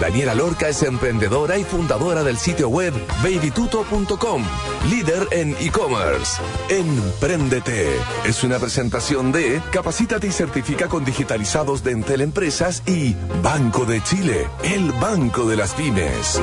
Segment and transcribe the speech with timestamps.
[0.00, 2.92] Daniela Lorca es emprendedora y fundadora del sitio web
[3.22, 4.42] babytuto.com,
[4.90, 6.40] líder en e-commerce.
[6.68, 13.84] Empréndete es una presentación de Capacítate y certifica con digitalizados de Entel Empresas y Banco
[13.84, 16.40] de Chile, el banco de las pymes.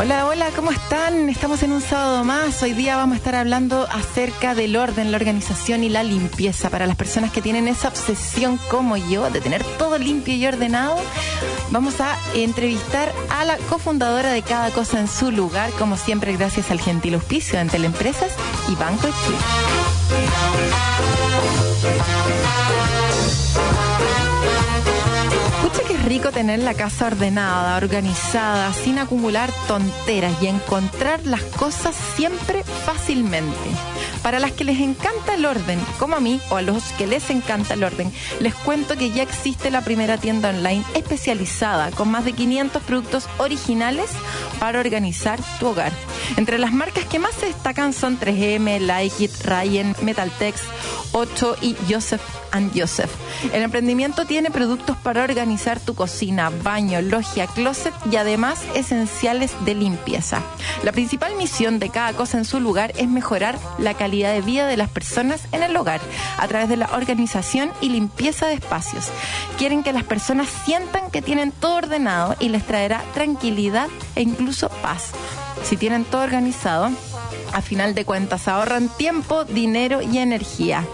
[0.00, 1.28] Hola, hola, ¿cómo están?
[1.28, 2.62] Estamos en un sábado más.
[2.62, 6.70] Hoy día vamos a estar hablando acerca del orden, la organización y la limpieza.
[6.70, 10.94] Para las personas que tienen esa obsesión como yo de tener todo limpio y ordenado,
[11.72, 16.70] vamos a entrevistar a la cofundadora de Cada Cosa en su lugar, como siempre gracias
[16.70, 18.30] al gentil auspicio de Teleempresas
[18.68, 19.38] y Banco Chile.
[25.98, 32.62] Es rico tener la casa ordenada, organizada, sin acumular tonteras y encontrar las cosas siempre
[32.64, 33.70] fácilmente.
[34.22, 37.30] Para las que les encanta el orden, como a mí, o a los que les
[37.30, 42.24] encanta el orden, les cuento que ya existe la primera tienda online especializada con más
[42.24, 44.10] de 500 productos originales
[44.58, 45.92] para organizar tu hogar.
[46.36, 50.60] Entre las marcas que más se destacan son 3M, Like It, Ryan, Metaltex,
[51.12, 53.10] 8 y Joseph and Joseph.
[53.52, 59.74] El emprendimiento tiene productos para organizar tu cocina, baño, logia, closet y además esenciales de
[59.74, 60.42] limpieza.
[60.82, 64.66] La principal misión de cada cosa en su lugar es mejorar la calidad de vida
[64.66, 66.00] de las personas en el hogar
[66.38, 69.08] a través de la organización y limpieza de espacios.
[69.58, 74.70] Quieren que las personas sientan que tienen todo ordenado y les traerá tranquilidad e incluso
[74.82, 75.12] paz.
[75.62, 76.90] Si tienen todo organizado,
[77.52, 80.84] a final de cuentas ahorran tiempo, dinero y energía.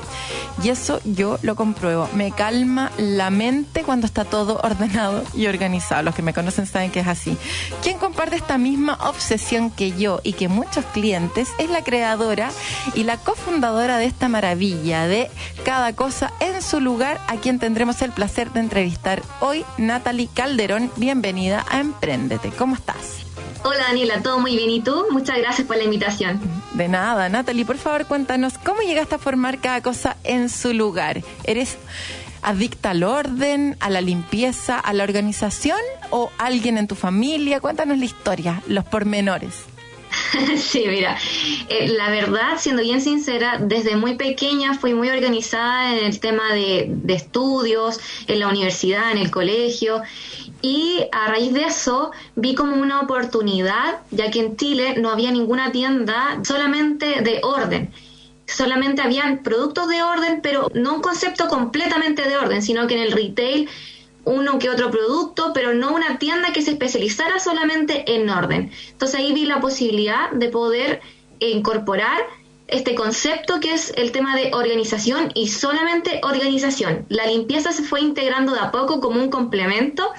[0.63, 2.09] Y eso yo lo compruebo.
[2.15, 6.03] Me calma la mente cuando está todo ordenado y organizado.
[6.03, 7.37] Los que me conocen saben que es así.
[7.83, 12.51] Quien comparte esta misma obsesión que yo y que muchos clientes es la creadora
[12.95, 15.31] y la cofundadora de esta maravilla de
[15.65, 20.91] cada cosa en su lugar, a quien tendremos el placer de entrevistar hoy, Natalie Calderón.
[20.97, 22.51] Bienvenida a Emprendete.
[22.51, 23.24] ¿Cómo estás?
[23.67, 24.69] Hola Daniela, todo muy bien.
[24.69, 25.07] ¿Y tú?
[25.11, 26.39] Muchas gracias por la invitación.
[26.75, 31.23] De nada, Natalie, por favor cuéntanos cómo llegaste a formar cada cosa en su lugar.
[31.45, 31.79] ¿Eres
[32.43, 35.79] adicta al orden, a la limpieza, a la organización
[36.11, 37.61] o alguien en tu familia?
[37.61, 39.55] Cuéntanos la historia, los pormenores.
[40.57, 41.17] Sí, mira,
[41.69, 46.53] eh, la verdad, siendo bien sincera, desde muy pequeña fui muy organizada en el tema
[46.53, 50.03] de, de estudios, en la universidad, en el colegio,
[50.65, 55.31] y a raíz de eso vi como una oportunidad, ya que en Chile no había
[55.31, 57.93] ninguna tienda solamente de orden.
[58.47, 63.03] Solamente habían productos de orden, pero no un concepto completamente de orden, sino que en
[63.03, 63.69] el retail
[64.25, 68.71] uno que otro producto, pero no una tienda que se especializara solamente en orden.
[68.91, 71.03] Entonces ahí vi la posibilidad de poder
[71.41, 72.23] incorporar
[72.67, 77.05] este concepto que es el tema de organización y solamente organización.
[77.09, 80.11] La limpieza se fue integrando de a poco como un complemento,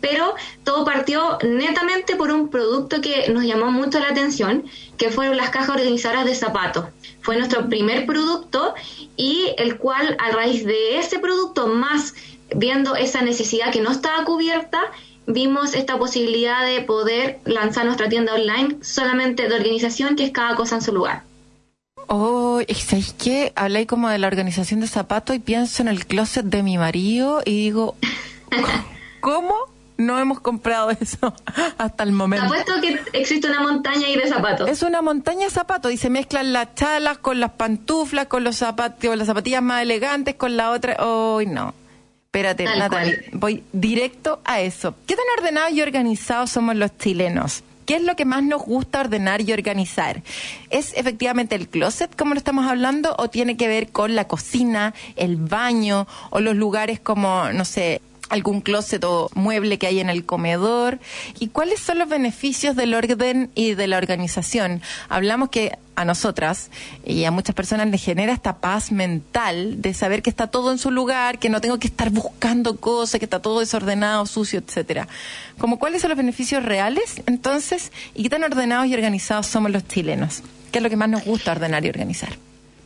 [0.00, 0.34] pero
[0.64, 4.64] todo partió netamente por un producto que nos llamó mucho la atención,
[4.96, 6.86] que fueron las cajas organizadoras de zapatos.
[7.20, 8.74] Fue nuestro primer producto
[9.16, 12.14] y el cual a raíz de ese producto más
[12.54, 14.80] viendo esa necesidad que no estaba cubierta,
[15.26, 20.56] vimos esta posibilidad de poder lanzar nuestra tienda online solamente de organización, que es cada
[20.56, 21.29] cosa en su lugar.
[22.12, 23.52] Oh, ¿sabéis qué?
[23.54, 27.40] Habláis como de la organización de zapatos y pienso en el closet de mi marido
[27.44, 27.94] y digo,
[29.20, 29.54] ¿cómo
[29.96, 31.32] no hemos comprado eso
[31.78, 32.46] hasta el momento?
[32.46, 34.68] Apuesto que existe una montaña ahí de zapatos.
[34.68, 38.56] Es una montaña de zapatos y se mezclan las chalas con las pantuflas, con los
[38.56, 40.96] zapatos, con las zapatillas más elegantes, con la otra.
[40.98, 41.74] Oh, no.
[42.24, 44.96] Espérate, Natalie, voy directo a eso.
[45.06, 47.62] ¿Qué tan ordenados y organizados somos los chilenos?
[47.90, 50.22] ¿Qué es lo que más nos gusta ordenar y organizar?
[50.70, 54.94] ¿Es efectivamente el closet, como lo estamos hablando, o tiene que ver con la cocina,
[55.16, 60.08] el baño o los lugares como, no sé, algún closet o mueble que hay en
[60.08, 60.98] el comedor
[61.38, 64.80] y cuáles son los beneficios del orden y de la organización.
[65.08, 66.70] Hablamos que a nosotras
[67.04, 70.78] y a muchas personas les genera esta paz mental de saber que está todo en
[70.78, 75.08] su lugar, que no tengo que estar buscando cosas, que está todo desordenado, sucio, etcétera.
[75.58, 79.86] Como cuáles son los beneficios reales, entonces, y qué tan ordenados y organizados somos los
[79.86, 80.42] chilenos.
[80.72, 82.30] ¿Qué es lo que más nos gusta ordenar y organizar?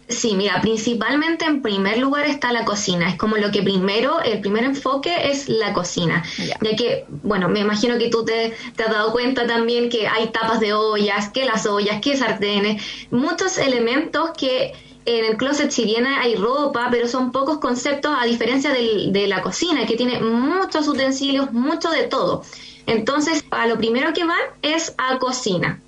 [0.08, 3.08] Sí, mira, principalmente en primer lugar está la cocina.
[3.08, 6.22] Es como lo que primero, el primer enfoque es la cocina.
[6.36, 10.60] Ya que, bueno, me imagino que tú te, has dado cuenta también que hay tapas
[10.60, 14.72] de ollas, que las ollas, que sartenes, muchos elementos que
[15.06, 19.26] en el closet si bien hay ropa, pero son pocos conceptos a diferencia del, de
[19.26, 22.42] la cocina, que tiene muchos utensilios, mucho de todo.
[22.86, 25.80] Entonces, a lo primero que van es a cocina.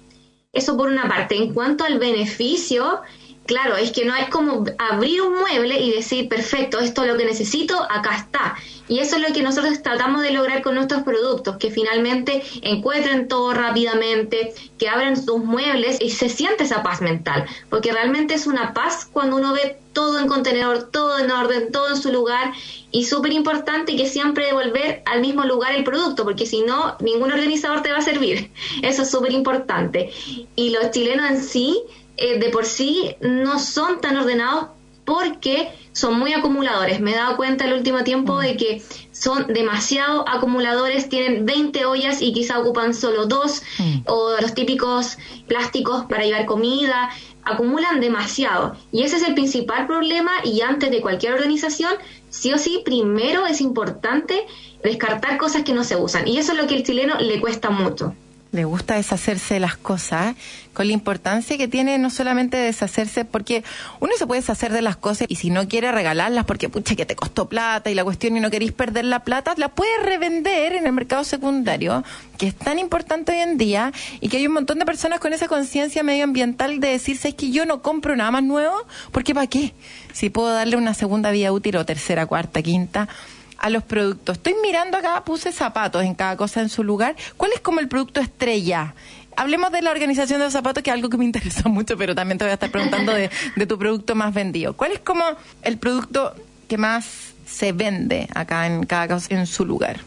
[0.52, 1.36] Eso por una parte.
[1.36, 3.02] En cuanto al beneficio,
[3.46, 7.16] claro, es que no es como abrir un mueble y decir, perfecto, esto es lo
[7.16, 8.56] que necesito, acá está.
[8.88, 13.28] Y eso es lo que nosotros tratamos de lograr con nuestros productos, que finalmente encuentren
[13.28, 18.46] todo rápidamente, que abran sus muebles y se siente esa paz mental, porque realmente es
[18.46, 22.52] una paz cuando uno ve todo en contenedor, todo en orden, todo en su lugar
[22.90, 27.32] y súper importante que siempre devolver al mismo lugar el producto, porque si no, ningún
[27.32, 28.50] organizador te va a servir.
[28.82, 30.10] Eso es súper importante.
[30.54, 31.82] Y los chilenos en sí,
[32.16, 34.68] eh, de por sí, no son tan ordenados
[35.06, 37.00] porque son muy acumuladores.
[37.00, 38.82] Me he dado cuenta el último tiempo de que
[39.12, 44.00] son demasiado acumuladores, tienen 20 ollas y quizá ocupan solo dos, mm.
[44.06, 45.16] o los típicos
[45.46, 47.10] plásticos para llevar comida,
[47.44, 48.76] acumulan demasiado.
[48.92, 51.94] Y ese es el principal problema y antes de cualquier organización,
[52.28, 54.44] sí o sí, primero es importante
[54.82, 56.26] descartar cosas que no se usan.
[56.26, 58.12] Y eso es lo que al chileno le cuesta mucho
[58.56, 60.34] le gusta deshacerse de las cosas,
[60.72, 63.62] con la importancia que tiene no solamente deshacerse, porque
[64.00, 67.06] uno se puede deshacer de las cosas y si no quiere regalarlas porque pucha que
[67.06, 70.72] te costó plata y la cuestión y no queréis perder la plata, la puedes revender
[70.72, 72.04] en el mercado secundario,
[72.36, 75.32] que es tan importante hoy en día y que hay un montón de personas con
[75.32, 78.76] esa conciencia medioambiental de decirse es que yo no compro nada más nuevo,
[79.12, 79.72] porque ¿para qué?
[80.12, 83.08] Si puedo darle una segunda vía útil o tercera, cuarta, quinta
[83.58, 84.36] a los productos.
[84.36, 87.16] Estoy mirando acá, puse zapatos en cada cosa en su lugar.
[87.36, 88.94] ¿Cuál es como el producto estrella?
[89.36, 92.14] Hablemos de la organización de los zapatos, que es algo que me interesa mucho, pero
[92.14, 93.30] también te voy a estar preguntando de,
[93.66, 94.76] tu producto más vendido.
[94.76, 95.24] ¿Cuál es como
[95.62, 96.34] el producto
[96.68, 100.00] que más se vende acá en cada cosa en su lugar?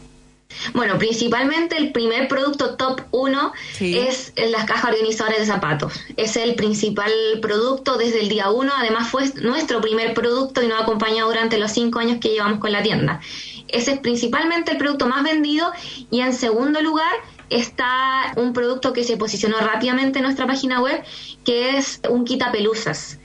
[0.74, 5.92] Bueno, principalmente el primer producto top 1 es las cajas organizadoras de zapatos.
[6.16, 7.10] Es el principal
[7.40, 8.72] producto desde el día 1.
[8.76, 12.58] Además fue nuestro primer producto y nos ha acompañado durante los cinco años que llevamos
[12.58, 13.20] con la tienda.
[13.68, 15.70] Ese es principalmente el producto más vendido
[16.10, 17.12] y en segundo lugar
[17.48, 21.02] está un producto que se posicionó rápidamente en nuestra página web
[21.44, 23.19] que es un quitapelusas.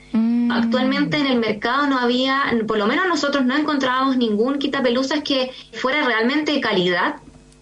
[0.50, 5.50] Actualmente en el mercado no había, por lo menos nosotros no encontrábamos ningún quitapelusas que
[5.72, 7.16] fuera realmente de calidad.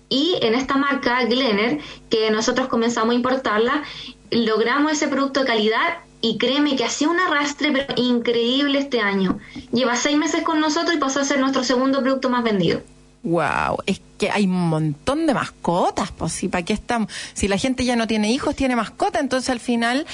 [0.09, 1.81] Y en esta marca, Glenner,
[2.11, 3.83] que nosotros comenzamos a importarla,
[4.31, 9.39] logramos ese producto de calidad y créeme que hacía un arrastre pero increíble este año.
[9.73, 12.81] Lleva seis meses con nosotros y pasó a ser nuestro segundo producto más vendido.
[13.25, 17.11] Wow, es que hay un montón de mascotas, pues ¿para qué estamos?
[17.33, 20.06] Si la gente ya no tiene hijos, tiene mascota, entonces al final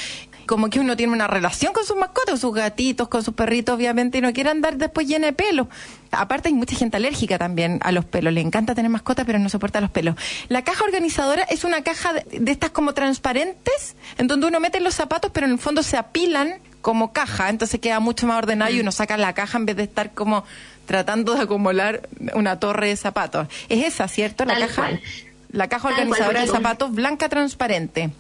[0.51, 3.73] como que uno tiene una relación con sus mascotas, con sus gatitos, con sus perritos,
[3.73, 5.69] obviamente, y no quiere andar después lleno de pelo.
[6.11, 9.49] Aparte hay mucha gente alérgica también a los pelos, le encanta tener mascotas, pero no
[9.49, 10.17] soporta los pelos.
[10.49, 14.93] La caja organizadora es una caja de, estas como transparentes, en donde uno mete los
[14.93, 18.81] zapatos, pero en el fondo se apilan como caja, entonces queda mucho más ordenado y
[18.81, 20.43] uno saca la caja en vez de estar como
[20.85, 23.47] tratando de acumular una torre de zapatos.
[23.69, 24.45] Es esa, ¿cierto?
[24.47, 24.99] La caja.
[25.53, 28.11] La caja organizadora de zapatos blanca transparente.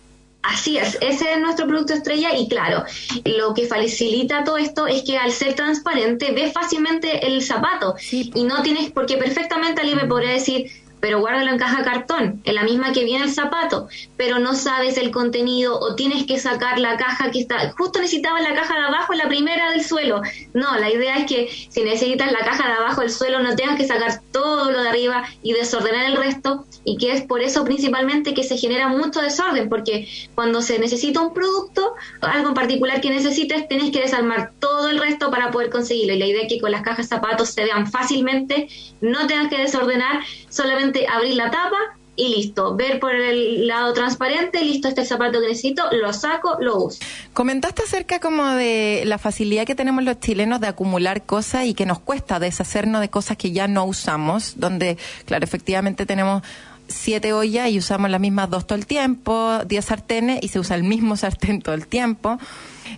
[0.42, 2.84] Así es, ese es nuestro producto estrella y claro,
[3.26, 8.44] lo que facilita todo esto es que al ser transparente ves fácilmente el zapato y
[8.44, 12.62] no tienes, porque perfectamente alguien me podría decir, pero guárdalo en caja cartón, en la
[12.62, 16.96] misma que viene el zapato, pero no sabes el contenido o tienes que sacar la
[16.96, 20.22] caja que está, justo necesitabas la caja de abajo, la primera del suelo.
[20.54, 23.76] No, la idea es que si necesitas la caja de abajo del suelo no tengas
[23.76, 27.64] que sacar todo lo de arriba y desordenar el resto y que es por eso
[27.64, 33.00] principalmente que se genera mucho desorden, porque cuando se necesita un producto, algo en particular
[33.00, 36.14] que necesites, tienes que desarmar todo el resto para poder conseguirlo.
[36.14, 38.68] Y la idea es que con las cajas de zapatos se vean fácilmente,
[39.00, 41.78] no tengas que desordenar, solamente abrir la tapa
[42.16, 46.76] y listo, ver por el lado transparente, listo, este zapato que necesito, lo saco, lo
[46.76, 46.98] uso.
[47.32, 51.86] Comentaste acerca como de la facilidad que tenemos los chilenos de acumular cosas y que
[51.86, 56.42] nos cuesta deshacernos de cosas que ya no usamos, donde, claro, efectivamente tenemos
[56.88, 60.76] siete ollas y usamos las mismas dos todo el tiempo, diez sartenes y se usa
[60.76, 62.38] el mismo sartén todo el tiempo.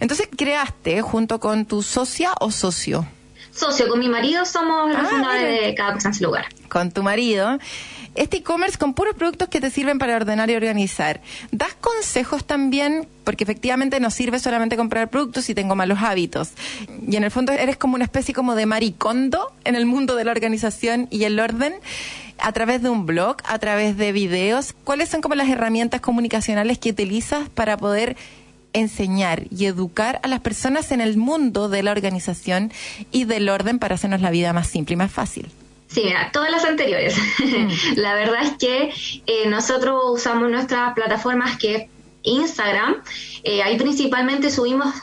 [0.01, 3.07] Entonces creaste junto con tu socia o socio
[3.53, 6.47] socio, con mi marido somos los ah, fundadores de cada cosa en su lugar.
[6.69, 7.59] Con tu marido.
[8.15, 11.23] Este e-commerce con puros productos que te sirven para ordenar y organizar.
[11.51, 13.09] ¿Das consejos también?
[13.25, 16.51] Porque efectivamente no sirve solamente comprar productos si tengo malos hábitos.
[17.07, 20.25] Y en el fondo eres como una especie como de maricondo en el mundo de
[20.25, 21.75] la organización y el orden
[22.39, 24.75] a través de un blog, a través de videos.
[24.85, 28.17] ¿Cuáles son como las herramientas comunicacionales que utilizas para poder
[28.73, 32.73] enseñar y educar a las personas en el mundo de la organización
[33.11, 35.51] y del orden para hacernos la vida más simple y más fácil.
[35.89, 37.17] Sí, mira, todas las anteriores.
[37.39, 37.97] Mm.
[37.97, 38.93] la verdad es que
[39.27, 41.83] eh, nosotros usamos nuestras plataformas que es
[42.23, 42.97] Instagram.
[43.45, 44.95] Eh, ahí principalmente subimos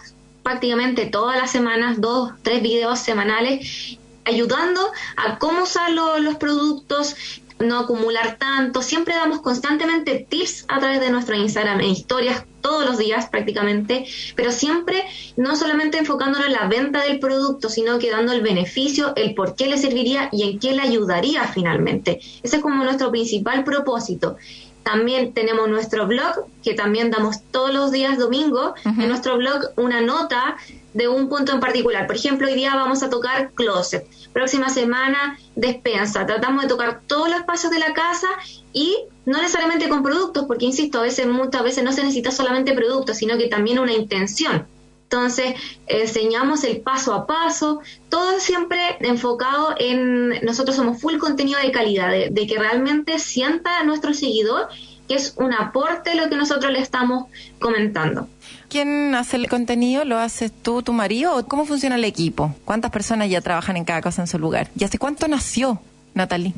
[0.42, 4.82] prácticamente todas las semanas dos, tres videos semanales ayudando
[5.18, 7.16] a cómo usar los productos,
[7.60, 8.82] no acumular tanto.
[8.82, 14.06] Siempre damos constantemente tips a través de nuestro Instagram en historias todos los días prácticamente,
[14.36, 15.04] pero siempre
[15.38, 19.56] no solamente enfocándonos en la venta del producto, sino que dando el beneficio, el por
[19.56, 22.20] qué le serviría y en qué le ayudaría finalmente.
[22.44, 24.38] Ese es como nuestro principal propósito.
[24.84, 30.02] También tenemos nuestro blog, que también damos todos los días domingo, en nuestro blog una
[30.02, 30.58] nota
[30.94, 32.08] de un punto en particular.
[32.08, 36.26] Por ejemplo, hoy día vamos a tocar closet, próxima semana despensa.
[36.26, 38.28] Tratamos de tocar todos los espacios de la casa
[38.74, 42.74] y no necesariamente con productos, porque insisto, a veces muchas veces no se necesita solamente
[42.74, 44.66] productos, sino que también una intención.
[45.04, 45.56] Entonces,
[45.88, 52.12] enseñamos el paso a paso, todo siempre enfocado en, nosotros somos full contenido de calidad,
[52.12, 54.68] de, que realmente sienta nuestro seguidor
[55.08, 57.26] que es un aporte lo que nosotros le estamos
[57.60, 58.28] comentando.
[58.70, 60.06] ¿Quién hace el contenido?
[60.06, 61.48] ¿Lo haces tú, tu marido?
[61.48, 62.54] ¿Cómo funciona el equipo?
[62.66, 64.70] ¿Cuántas personas ya trabajan en cada cosa en su lugar?
[64.78, 65.82] ¿Y hace cuánto nació,
[66.14, 66.54] Natalie?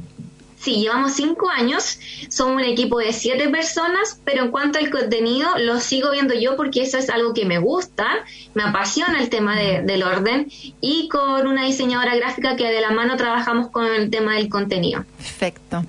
[0.62, 2.00] Sí, llevamos cinco años,
[2.30, 6.56] somos un equipo de siete personas, pero en cuanto al contenido lo sigo viendo yo
[6.56, 8.08] porque eso es algo que me gusta,
[8.54, 13.18] me apasiona el tema del orden y con una diseñadora gráfica que de la mano
[13.18, 15.04] trabajamos con el tema del contenido.
[15.18, 15.84] Perfecto.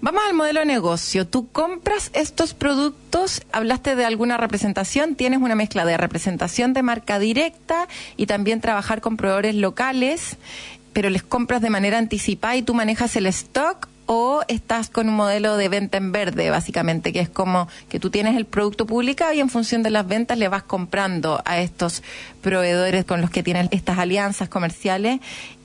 [0.00, 1.24] Vamos al modelo de negocio.
[1.24, 7.20] Tú compras estos productos, hablaste de alguna representación, tienes una mezcla de representación de marca
[7.20, 10.38] directa y también trabajar con proveedores locales,
[10.92, 15.16] pero les compras de manera anticipada y tú manejas el stock o estás con un
[15.16, 19.34] modelo de venta en verde, básicamente, que es como que tú tienes el producto publicado
[19.34, 22.02] y en función de las ventas le vas comprando a estos
[22.40, 25.20] proveedores con los que tienes estas alianzas comerciales.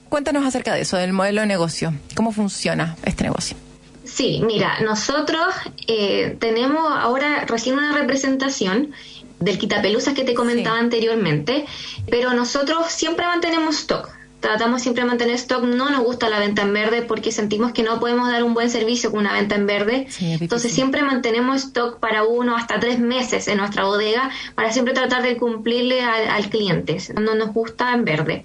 [0.10, 1.94] Cuéntanos acerca de eso, del modelo de negocio.
[2.16, 3.56] ¿Cómo funciona este negocio?
[4.04, 5.48] Sí, mira, nosotros
[5.88, 8.92] eh, tenemos ahora recién una representación
[9.40, 11.66] del quitapelusas que te comentaba anteriormente,
[12.10, 14.10] pero nosotros siempre mantenemos stock
[14.44, 15.64] tratamos siempre de mantener stock.
[15.64, 18.70] No nos gusta la venta en verde porque sentimos que no podemos dar un buen
[18.70, 20.08] servicio con una venta en verde.
[20.20, 25.24] Entonces siempre mantenemos stock para uno hasta tres meses en nuestra bodega para siempre tratar
[25.24, 26.98] de cumplirle al, cliente.
[27.20, 28.44] No nos gusta en verde.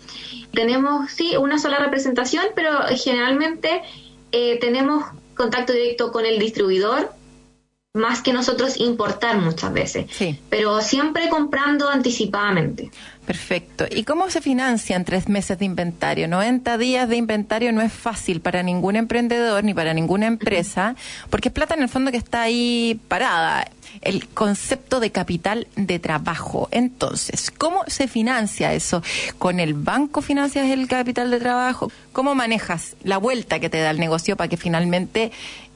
[0.52, 3.82] Tenemos, sí, una sola representación, pero generalmente
[4.30, 7.12] eh, tenemos contacto directo con el distribuidor
[7.92, 10.06] más que nosotros importar muchas veces,
[10.48, 12.92] pero siempre comprando anticipadamente.
[13.28, 13.84] Perfecto.
[13.90, 16.28] ¿Y cómo se financian tres meses de inventario?
[16.28, 20.96] 90 días de inventario no es fácil para ningún emprendedor ni para ninguna empresa,
[21.28, 23.68] porque es plata en el fondo que está ahí parada.
[24.00, 26.70] El concepto de capital de trabajo.
[26.70, 29.02] Entonces, ¿cómo se financia eso?
[29.36, 31.92] ¿Con el banco financias el capital de trabajo?
[32.14, 35.32] ¿Cómo manejas la vuelta que te da el negocio para que finalmente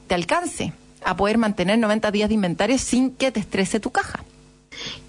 [0.06, 0.72] te alcance?
[1.04, 4.24] a poder mantener 90 días de inventario sin que te estrese tu caja.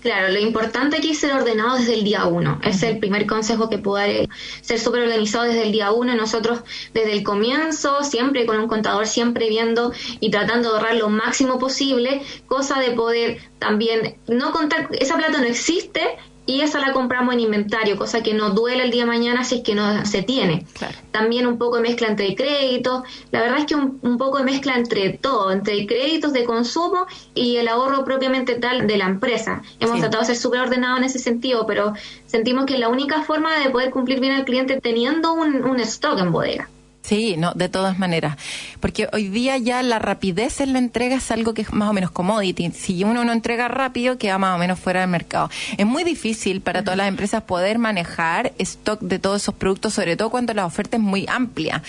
[0.01, 2.59] Claro, lo importante aquí es ser ordenado desde el día uno.
[2.63, 4.09] Es el primer consejo que puedo dar.
[4.09, 4.27] Eh,
[4.61, 6.13] ser súper organizado desde el día uno.
[6.15, 6.59] Nosotros
[6.93, 11.57] desde el comienzo, siempre con un contador, siempre viendo y tratando de ahorrar lo máximo
[11.57, 16.01] posible, cosa de poder también no contar, esa plata no existe,
[16.45, 19.55] y esa la compramos en inventario, cosa que no duele el día de mañana si
[19.55, 20.65] es que no se tiene.
[21.11, 24.75] También un poco de mezcla entre créditos, la verdad es que un, poco de mezcla
[24.75, 29.61] entre todo, entre créditos de consumo y el ahorro propiamente tal de la empresa.
[29.79, 31.93] Hemos tratado de ser súper ordenados en ese sentido, pero
[32.25, 35.79] sentimos que es la única forma de poder cumplir bien al cliente teniendo un, un
[35.79, 36.69] stock en bodega.
[37.03, 38.37] Sí, no, de todas maneras.
[38.79, 41.93] Porque hoy día ya la rapidez en la entrega es algo que es más o
[41.93, 42.71] menos commodity.
[42.71, 45.49] Si uno no entrega rápido, queda más o menos fuera del mercado.
[45.77, 50.15] Es muy difícil para todas las empresas poder manejar stock de todos esos productos, sobre
[50.15, 51.83] todo cuando la oferta es muy amplia.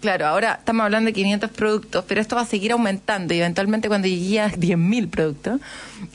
[0.00, 3.88] Claro, ahora estamos hablando de 500 productos, pero esto va a seguir aumentando y eventualmente
[3.88, 5.60] cuando llegue a 10.000 productos,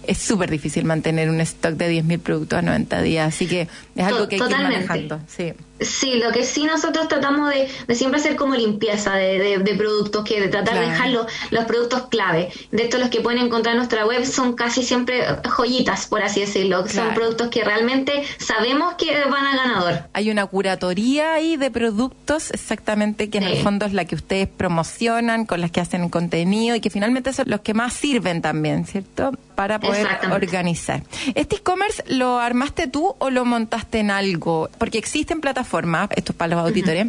[0.05, 3.33] es súper difícil mantener un stock de 10.000 productos a 90 días.
[3.33, 5.19] Así que es algo que hay que ir manejando.
[5.27, 5.53] Sí.
[5.81, 10.47] Sí, lo que sí nosotros tratamos de, siempre hacer como limpieza de, productos, que de
[10.47, 11.25] tratar de dejar los,
[11.65, 12.51] productos clave.
[12.71, 15.23] De estos los que pueden encontrar en nuestra web son casi siempre
[15.57, 16.87] joyitas, por así decirlo.
[16.87, 20.03] Son productos que realmente sabemos que van a ganador.
[20.13, 24.47] Hay una curatoría ahí de productos exactamente que en el fondo es la que ustedes
[24.47, 28.85] promocionan, con las que hacen contenido y que finalmente son los que más sirven también,
[28.85, 29.31] ¿cierto?
[29.55, 31.03] Para poder organizar.
[31.35, 34.69] ¿Este e-commerce lo armaste tú o lo montaste en algo?
[34.77, 35.70] Porque existen plataformas
[36.15, 37.07] esto es para los auditores,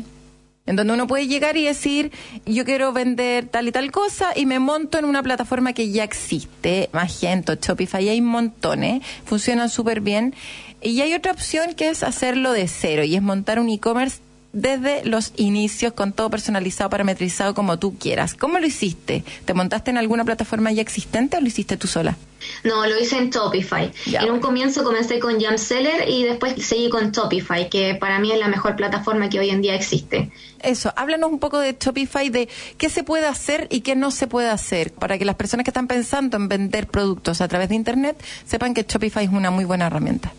[0.66, 2.12] en donde uno puede llegar y decir,
[2.47, 6.04] yo quiero vender tal y tal cosa y me monto en una plataforma que ya
[6.04, 10.35] existe, Magento, Shopify, hay montones, funcionan súper bien.
[10.81, 14.19] Y hay otra opción que es hacerlo de cero y es montar un e-commerce
[14.52, 18.35] desde los inicios con todo personalizado, parametrizado como tú quieras.
[18.35, 19.25] ¿Cómo lo hiciste?
[19.44, 22.16] ¿Te montaste en alguna plataforma ya existente o lo hiciste tú sola?
[22.64, 23.92] No, lo hice en Topify.
[24.06, 28.38] en un comienzo comencé con Jamseller y después seguí con Topify, que para mí es
[28.38, 30.30] la mejor plataforma que hoy en día existe.
[30.61, 34.26] Eso, háblanos un poco de Shopify, de qué se puede hacer y qué no se
[34.26, 37.75] puede hacer, para que las personas que están pensando en vender productos a través de
[37.75, 40.32] Internet sepan que Shopify es una muy buena herramienta.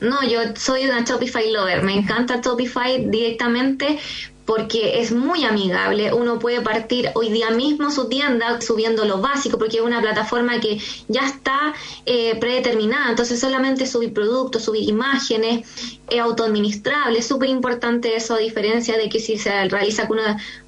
[0.00, 3.98] No, yo soy una Shopify lover, me encanta Shopify directamente
[4.46, 6.12] porque es muy amigable.
[6.12, 10.60] Uno puede partir hoy día mismo su tienda subiendo lo básico, porque es una plataforma
[10.60, 11.74] que ya está
[12.06, 13.10] eh, predeterminada.
[13.10, 15.68] Entonces, solamente subir productos, subir imágenes,
[16.08, 17.18] es autoadministrable.
[17.18, 20.18] Es súper importante eso, a diferencia de que si se realiza con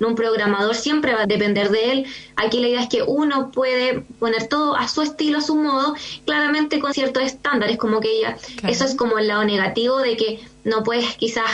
[0.00, 2.06] un programador, siempre va a depender de él.
[2.34, 5.94] Aquí la idea es que uno puede poner todo a su estilo, a su modo,
[6.24, 10.40] claramente con ciertos estándares, como que ella, eso es como el lado negativo de que
[10.64, 11.46] no puedes quizás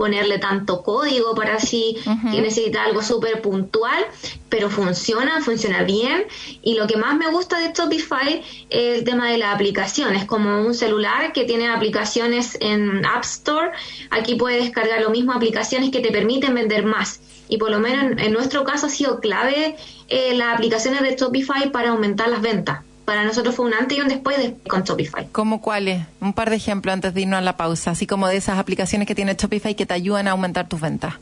[0.00, 4.02] ponerle tanto código para que necesita algo súper puntual,
[4.48, 6.24] pero funciona, funciona bien.
[6.62, 10.14] Y lo que más me gusta de Shopify es el tema de la aplicación.
[10.14, 13.72] Es como un celular que tiene aplicaciones en App Store.
[14.08, 17.20] Aquí puedes descargar lo mismo, aplicaciones que te permiten vender más.
[17.50, 19.76] Y por lo menos en, nuestro caso ha sido clave
[20.08, 24.00] eh, las aplicaciones de Shopify para aumentar las ventas para nosotros fue un antes y
[24.00, 25.28] un después de, con Shopify.
[25.32, 26.06] ¿Cómo cuáles?
[26.20, 29.08] Un par de ejemplos antes de irnos a la pausa, así como de esas aplicaciones
[29.08, 31.14] que tiene Shopify que te ayudan a aumentar tus ventas.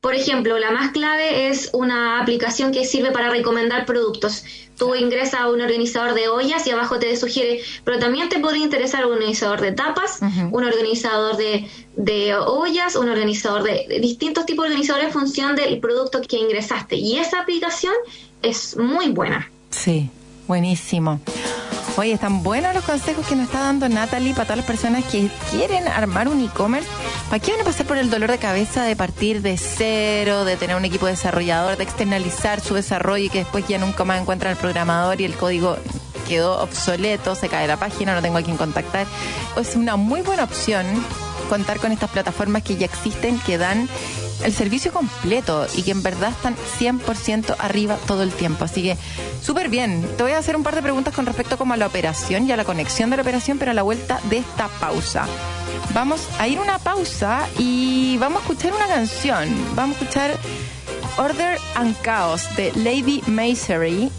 [0.00, 4.44] Por ejemplo, la más clave es una aplicación que sirve para recomendar productos.
[4.78, 8.62] Tú ingresas a un organizador de ollas y abajo te sugiere, pero también te podría
[8.62, 10.20] interesar un organizador de tapas,
[10.52, 15.56] un organizador de, de, ollas, un organizador de, de, distintos tipos de organizadores en función
[15.56, 16.94] del producto que ingresaste.
[16.96, 17.94] Y esa aplicación
[18.42, 19.50] es muy buena.
[19.70, 20.08] Sí,
[20.46, 21.20] Buenísimo.
[21.98, 25.30] Oye, están buenos los consejos que nos está dando Natalie para todas las personas que
[25.50, 26.88] quieren armar un e-commerce.
[27.30, 30.56] ¿Para qué van a pasar por el dolor de cabeza de partir de cero, de
[30.56, 34.52] tener un equipo desarrollador, de externalizar su desarrollo y que después ya nunca más encuentran
[34.52, 35.78] el programador y el código
[36.28, 39.06] quedó obsoleto, se cae la página, no tengo a quién contactar?
[39.56, 40.84] Es una muy buena opción
[41.48, 43.88] contar con estas plataformas que ya existen, que dan
[44.44, 48.64] el servicio completo y que en verdad están 100% arriba todo el tiempo.
[48.64, 48.96] Así que
[49.42, 50.06] súper bien.
[50.16, 52.52] Te voy a hacer un par de preguntas con respecto como a la operación y
[52.52, 55.26] a la conexión de la operación, pero a la vuelta de esta pausa.
[55.94, 59.48] Vamos a ir una pausa y vamos a escuchar una canción.
[59.74, 60.38] Vamos a escuchar
[61.16, 64.10] Order and Chaos de Lady Masery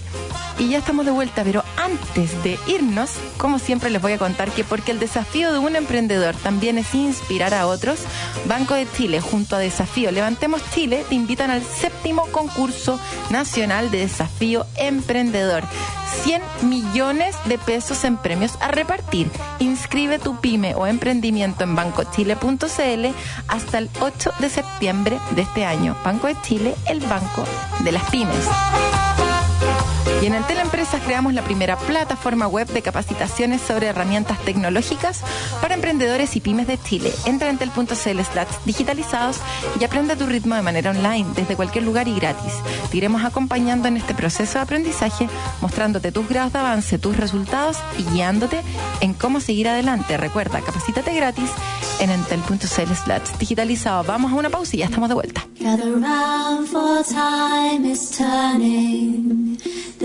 [0.59, 4.49] y ya estamos de vuelta, pero antes de irnos, como siempre les voy a contar
[4.51, 7.99] que porque el desafío de un emprendedor también es inspirar a otros,
[8.45, 13.99] Banco de Chile junto a Desafío Levantemos Chile te invitan al séptimo concurso nacional de
[13.99, 15.63] desafío emprendedor.
[16.23, 19.29] 100 millones de pesos en premios a repartir.
[19.59, 23.05] Inscribe tu pyme o emprendimiento en bancochile.cl
[23.47, 25.95] hasta el 8 de septiembre de este año.
[26.03, 27.43] Banco de Chile, el banco
[27.83, 28.45] de las pymes.
[30.21, 35.21] Y en Entel Empresas creamos la primera plataforma web de capacitaciones sobre herramientas tecnológicas
[35.61, 37.13] para emprendedores y pymes de Chile.
[37.25, 38.19] Entra en entel.cl
[38.65, 39.37] digitalizados
[39.79, 42.53] y aprende a tu ritmo de manera online, desde cualquier lugar y gratis.
[42.89, 45.29] Te iremos acompañando en este proceso de aprendizaje,
[45.61, 48.61] mostrándote tus grados de avance, tus resultados y guiándote
[49.01, 50.17] en cómo seguir adelante.
[50.17, 51.49] Recuerda, capacítate gratis
[51.99, 54.03] en entel.cl digitalizado.
[54.03, 55.45] Vamos a una pausa y ya estamos de vuelta.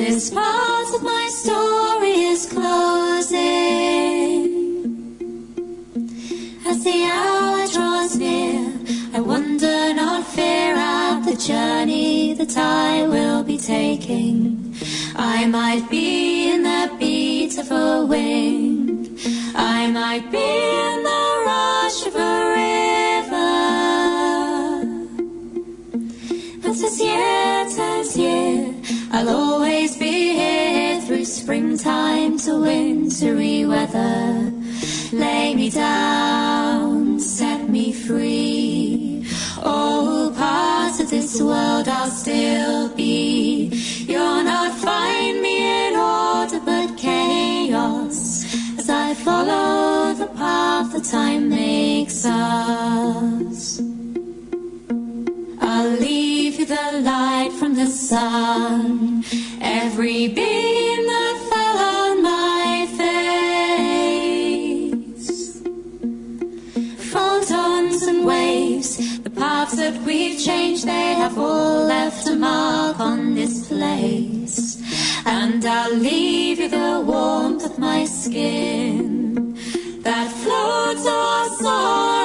[0.05, 3.39] This part of my story is closing.
[6.67, 8.81] As the hour draws near,
[9.15, 14.75] I wonder, not fear at the journey that I will be taking.
[15.15, 19.21] I might be in the beat of a wind.
[19.55, 20.49] I might be
[20.89, 22.82] in the rush of a river.
[27.03, 28.73] Year
[29.15, 34.53] I'll always be here through springtime to wintry weather.
[35.13, 39.27] Lay me down, set me free.
[39.63, 43.67] All parts of this world I'll still be.
[44.09, 48.45] You'll not find me in order but chaos
[48.79, 53.32] as I follow the path that time makes us.
[58.13, 59.25] Sun,
[59.63, 64.13] every beam that fell on my face.
[67.11, 68.91] Photons and waves,
[69.27, 74.57] the paths that we've changed, they have all left a mark on this place.
[75.25, 79.57] And I'll leave you the warmth of my skin
[80.03, 82.22] that floats or soaring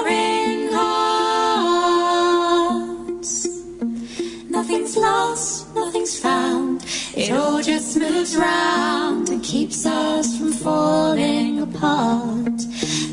[7.29, 12.61] It all just moves round and keeps us from falling apart.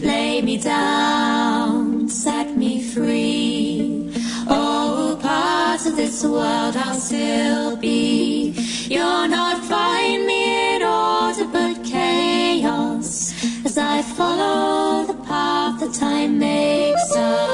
[0.03, 4.12] Lay me down, set me free.
[4.48, 8.55] Oh, all parts of this world I'll still be.
[8.88, 16.38] You're not find me in order but chaos as I follow the path that time
[16.38, 17.54] makes us.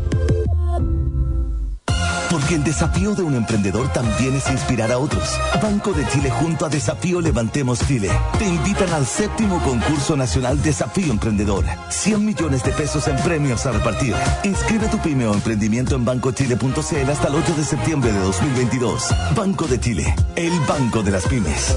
[2.31, 5.37] Porque el desafío de un emprendedor también es inspirar a otros.
[5.61, 11.11] Banco de Chile junto a Desafío Levantemos Chile te invitan al séptimo concurso nacional Desafío
[11.11, 11.65] Emprendedor.
[11.89, 14.15] 100 millones de pesos en premios a repartir.
[14.43, 19.09] Inscribe tu pyme o emprendimiento en bancochile.cl hasta el 8 de septiembre de 2022.
[19.35, 21.75] Banco de Chile, el banco de las pymes.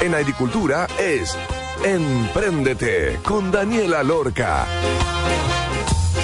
[0.00, 1.36] En agricultura es
[1.84, 4.64] Empréndete con Daniela Lorca.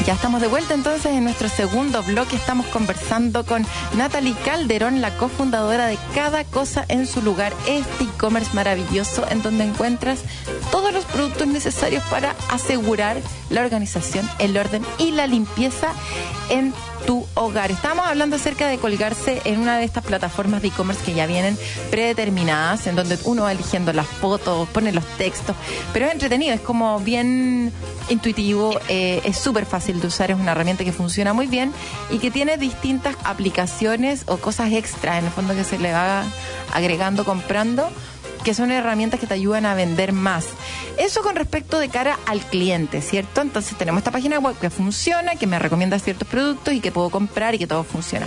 [0.08, 2.34] Ya estamos de vuelta entonces en nuestro segundo bloque.
[2.34, 8.54] Estamos conversando con Natalie Calderón, la cofundadora de Cada Cosa en su lugar, este e-commerce
[8.54, 10.20] maravilloso en donde encuentras
[10.70, 13.18] todos los productos necesarios para asegurar
[13.50, 15.92] la organización, el orden y la limpieza
[16.48, 16.72] en
[17.08, 17.70] tu hogar.
[17.70, 21.56] Estamos hablando acerca de colgarse en una de estas plataformas de e-commerce que ya vienen
[21.90, 25.56] predeterminadas, en donde uno va eligiendo las fotos, pone los textos,
[25.94, 27.72] pero es entretenido, es como bien
[28.10, 31.72] intuitivo, eh, es súper fácil de usar, es una herramienta que funciona muy bien
[32.10, 36.24] y que tiene distintas aplicaciones o cosas extras en el fondo que se le va
[36.74, 37.88] agregando, comprando
[38.48, 40.46] que son herramientas que te ayudan a vender más.
[40.96, 43.42] Eso con respecto de cara al cliente, ¿cierto?
[43.42, 47.10] Entonces tenemos esta página web que funciona, que me recomienda ciertos productos y que puedo
[47.10, 48.26] comprar y que todo funciona.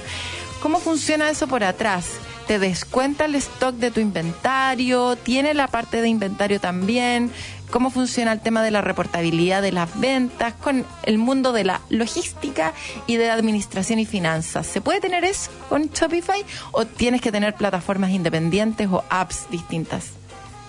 [0.61, 2.05] ¿Cómo funciona eso por atrás?
[2.47, 7.31] te descuenta el stock de tu inventario, tiene la parte de inventario también,
[7.71, 11.81] cómo funciona el tema de la reportabilidad de las ventas, con el mundo de la
[11.89, 12.73] logística
[13.07, 14.67] y de administración y finanzas.
[14.67, 20.11] ¿Se puede tener eso con Shopify o tienes que tener plataformas independientes o apps distintas?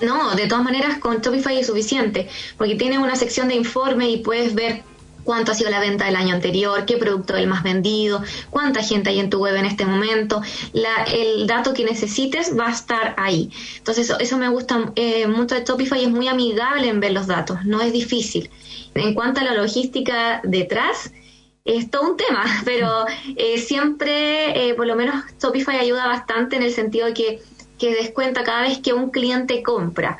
[0.00, 4.18] No, de todas maneras con Shopify es suficiente, porque tiene una sección de informe y
[4.18, 4.82] puedes ver
[5.24, 8.82] cuánto ha sido la venta del año anterior, qué producto es el más vendido, cuánta
[8.82, 10.42] gente hay en tu web en este momento,
[11.12, 13.50] el dato que necesites va a estar ahí.
[13.78, 17.64] Entonces eso, me gusta eh, mucho de Shopify, es muy amigable en ver los datos,
[17.64, 18.50] no es difícil.
[18.94, 21.12] En cuanto a la logística detrás,
[21.64, 23.04] es todo un tema, pero
[23.36, 27.42] eh, siempre, eh, por lo menos Shopify ayuda bastante en el sentido de que,
[27.78, 30.18] que descuenta cada vez que un cliente compra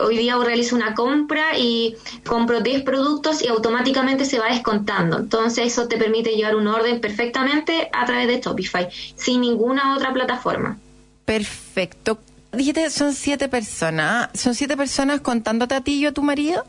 [0.00, 5.18] Hoy día realizo una compra y compro 10 productos y automáticamente se va descontando.
[5.18, 10.12] Entonces eso te permite llevar un orden perfectamente a través de Shopify, sin ninguna otra
[10.12, 10.78] plataforma.
[11.24, 12.18] Perfecto.
[12.52, 14.28] Dijiste, son siete personas.
[14.34, 16.64] ¿Son siete personas contándote a ti y a tu marido?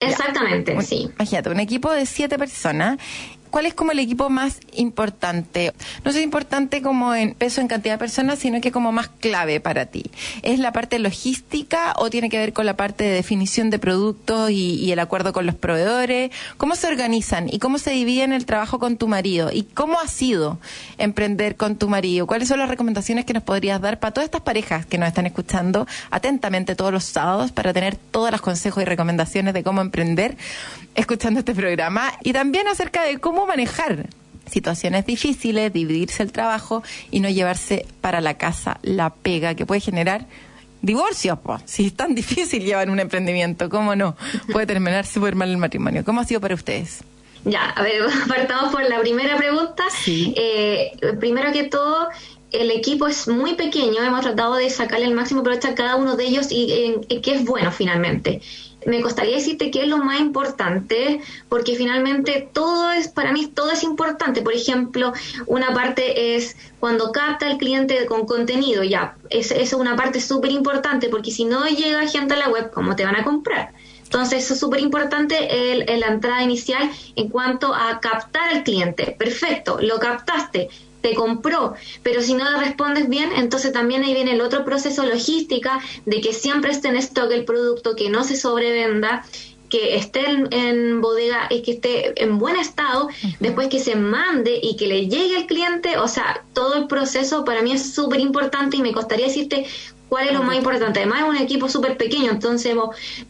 [0.00, 1.10] Exactamente, sí.
[1.14, 2.98] Imagínate, un equipo de siete personas
[3.52, 5.72] ¿cuál es como el equipo más importante?
[6.04, 9.60] No es importante como en peso, en cantidad de personas, sino que como más clave
[9.60, 10.10] para ti.
[10.42, 14.50] ¿Es la parte logística o tiene que ver con la parte de definición de productos
[14.50, 16.32] y, el acuerdo con los proveedores?
[16.56, 19.50] ¿Cómo se organizan y cómo se dividen el trabajo con tu marido?
[19.52, 20.58] ¿Y cómo ha sido
[20.96, 22.26] emprender con tu marido?
[22.26, 25.26] ¿Cuáles son las recomendaciones que nos podrías dar para todas estas parejas que nos están
[25.26, 30.38] escuchando atentamente todos los sábados para tener todos los consejos y recomendaciones de cómo emprender
[30.94, 32.12] escuchando este programa?
[32.22, 34.08] Y también acerca de cómo manejar
[34.50, 39.80] situaciones difíciles, dividirse el trabajo y no llevarse para la casa la pega que puede
[39.80, 40.26] generar
[40.82, 41.38] divorcios.
[41.64, 44.16] Si es tan difícil llevar un emprendimiento, ¿cómo no?
[44.52, 46.04] Puede terminar súper mal el matrimonio.
[46.04, 47.02] ¿Cómo ha sido para ustedes?
[47.44, 49.84] Ya, a ver, partamos por la primera pregunta.
[50.06, 52.08] Eh, primero que todo,
[52.50, 56.16] el equipo es muy pequeño, hemos tratado de sacarle el máximo provecho a cada uno
[56.16, 58.42] de ellos y que es bueno finalmente
[58.86, 63.70] me costaría decirte qué es lo más importante, porque finalmente todo es, para mí todo
[63.70, 64.42] es importante.
[64.42, 65.12] Por ejemplo,
[65.46, 70.50] una parte es cuando capta el cliente con contenido, ya, esa es una parte súper
[70.50, 73.72] importante, porque si no llega gente a la web, ¿cómo te van a comprar?
[74.04, 79.16] Entonces, eso es súper importante el, la entrada inicial en cuanto a captar al cliente.
[79.18, 80.68] Perfecto, lo captaste
[81.02, 85.04] te compró, pero si no le respondes bien, entonces también ahí viene el otro proceso
[85.04, 89.24] logística de que siempre esté en stock el producto, que no se sobrevenda,
[89.68, 93.08] que esté en, bodega y que esté en buen estado,
[93.40, 97.44] después que se mande y que le llegue al cliente, o sea, todo el proceso
[97.46, 99.66] para mí es súper importante y me costaría decirte
[100.10, 101.00] cuál es lo más importante.
[101.00, 102.74] Además es un equipo súper pequeño, entonces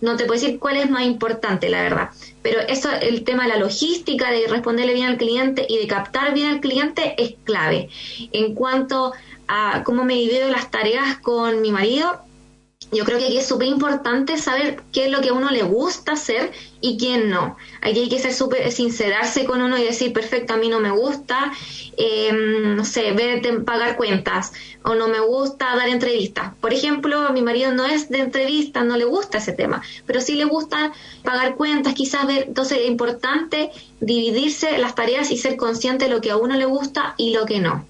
[0.00, 2.10] no te puedo decir cuál es más importante, la verdad.
[2.42, 6.34] Pero eso, el tema de la logística, de responderle bien al cliente y de captar
[6.34, 7.88] bien al cliente es clave.
[8.32, 9.12] En cuanto
[9.48, 12.20] a cómo me divido las tareas con mi marido,
[12.92, 15.62] yo creo que aquí es súper importante saber qué es lo que a uno le
[15.62, 16.52] gusta hacer
[16.82, 17.56] y quién no.
[17.80, 20.90] Aquí hay que ser súper sincerarse con uno y decir, perfecto, a mí no me
[20.90, 21.52] gusta,
[21.96, 24.52] em, no sé, ver, pagar cuentas
[24.82, 26.52] o no me gusta dar entrevistas.
[26.60, 30.34] Por ejemplo, mi marido no es de entrevistas, no le gusta ese tema, pero sí
[30.34, 30.92] le gusta
[31.24, 32.44] pagar cuentas, quizás ver.
[32.48, 36.66] Entonces es importante dividirse las tareas y ser consciente de lo que a uno le
[36.66, 37.86] gusta y lo que no.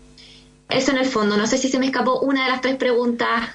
[0.69, 1.37] Eso en el fondo.
[1.37, 3.51] No sé si se me escapó una de las tres preguntas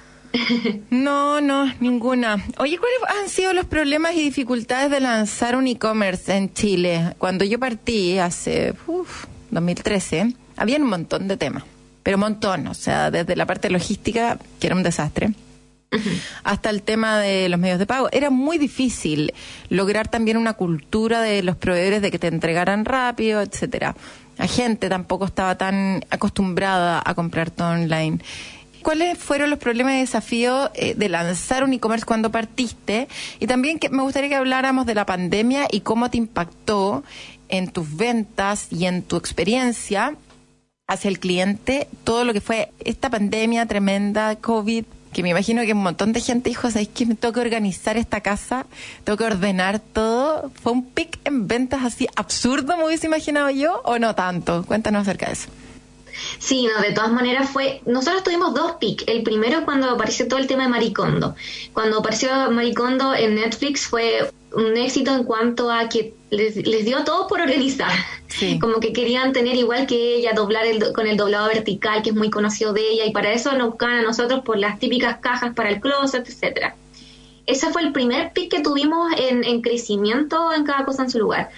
[0.89, 2.43] no, no, ninguna.
[2.57, 7.15] Oye, ¿cuáles han sido los problemas y dificultades de lanzar un e-commerce en Chile?
[7.17, 8.73] Cuando yo partí hace
[9.51, 11.63] 2013, había un montón de temas,
[12.03, 15.33] pero un montón, o sea, desde la parte logística, que era un desastre,
[16.43, 18.09] hasta el tema de los medios de pago.
[18.11, 19.33] Era muy difícil
[19.69, 23.95] lograr también una cultura de los proveedores de que te entregaran rápido, etcétera.
[24.37, 28.19] La gente tampoco estaba tan acostumbrada a comprar todo online.
[28.83, 33.07] ¿Cuáles fueron los problemas y desafíos eh, de lanzar un e-commerce cuando partiste?
[33.39, 37.03] Y también que me gustaría que habláramos de la pandemia y cómo te impactó
[37.49, 40.15] en tus ventas y en tu experiencia
[40.87, 45.73] hacia el cliente todo lo que fue esta pandemia tremenda, COVID, que me imagino que
[45.73, 48.65] un montón de gente dijo, ¿sabes que me tengo que organizar esta casa?
[49.03, 50.51] Tengo que ordenar todo.
[50.61, 54.63] ¿Fue un pic en ventas así absurdo, me hubiese imaginado yo, o no tanto?
[54.65, 55.49] Cuéntanos acerca de eso.
[56.39, 57.81] Sí, no, de todas maneras fue.
[57.85, 59.03] Nosotros tuvimos dos pics.
[59.07, 61.35] El primero cuando apareció todo el tema de Maricondo.
[61.73, 67.27] Cuando apareció Maricondo en Netflix fue un éxito en cuanto a que les, dio todo
[67.27, 67.91] por organizar.
[68.59, 72.15] Como que querían tener igual que ella, doblar el, con el doblado vertical, que es
[72.15, 75.53] muy conocido de ella, y para eso nos buscaban a nosotros por las típicas cajas
[75.53, 76.75] para el closet, etcétera.
[77.45, 81.19] Ese fue el primer pic que tuvimos en, en crecimiento en cada cosa en su
[81.19, 81.49] lugar.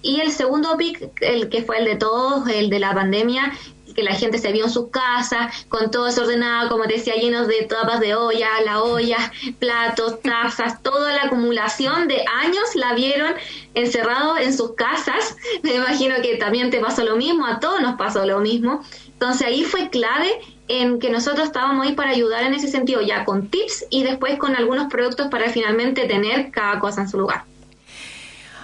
[0.00, 3.52] Y el segundo pic, el que fue el de todos, el de la pandemia,
[3.94, 7.48] que la gente se vio en sus casas, con todo desordenado, como te decía, llenos
[7.48, 13.34] de tapas de olla, la olla, platos, tazas, toda la acumulación de años la vieron
[13.74, 15.36] encerrado en sus casas.
[15.62, 18.82] Me imagino que también te pasó lo mismo, a todos nos pasó lo mismo.
[19.06, 20.28] Entonces ahí fue clave
[20.68, 24.38] en que nosotros estábamos ahí para ayudar en ese sentido, ya con tips y después
[24.38, 27.44] con algunos productos para finalmente tener cada cosa en su lugar.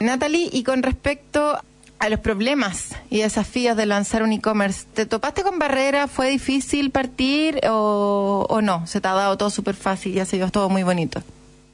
[0.01, 1.59] Natalie, y con respecto
[1.99, 4.87] a los problemas y desafíos de lanzar un e-commerce.
[4.95, 6.11] ¿Te topaste con barreras?
[6.11, 8.87] ¿Fue difícil partir o, no?
[8.87, 11.23] ¿Se te ha dado todo súper fácil y ha sido todo muy bonito?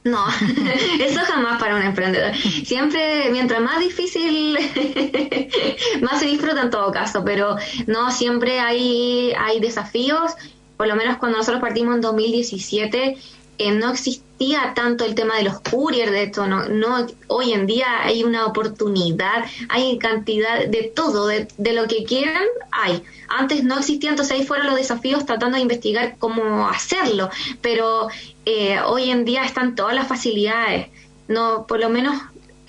[0.05, 0.23] No,
[1.01, 2.35] eso jamás para un emprendedor.
[2.35, 4.59] Siempre, mientras más difícil,
[6.03, 7.57] más se disfruta en todo caso, pero
[7.87, 10.33] no, siempre hay, hay desafíos.
[10.77, 13.17] Por lo menos cuando nosotros partimos en 2017,
[13.59, 17.67] eh, no existía tanto el tema de los couriers, de esto, no, no, hoy en
[17.67, 23.03] día hay una oportunidad, hay cantidad de todo, de, de lo que quieran, hay.
[23.29, 27.31] Antes no existía, entonces ahí fueron los desafíos tratando de investigar cómo hacerlo,
[27.63, 28.09] pero
[28.45, 30.89] eh, hoy en día están todas las facilidades.
[31.27, 32.21] No, por lo menos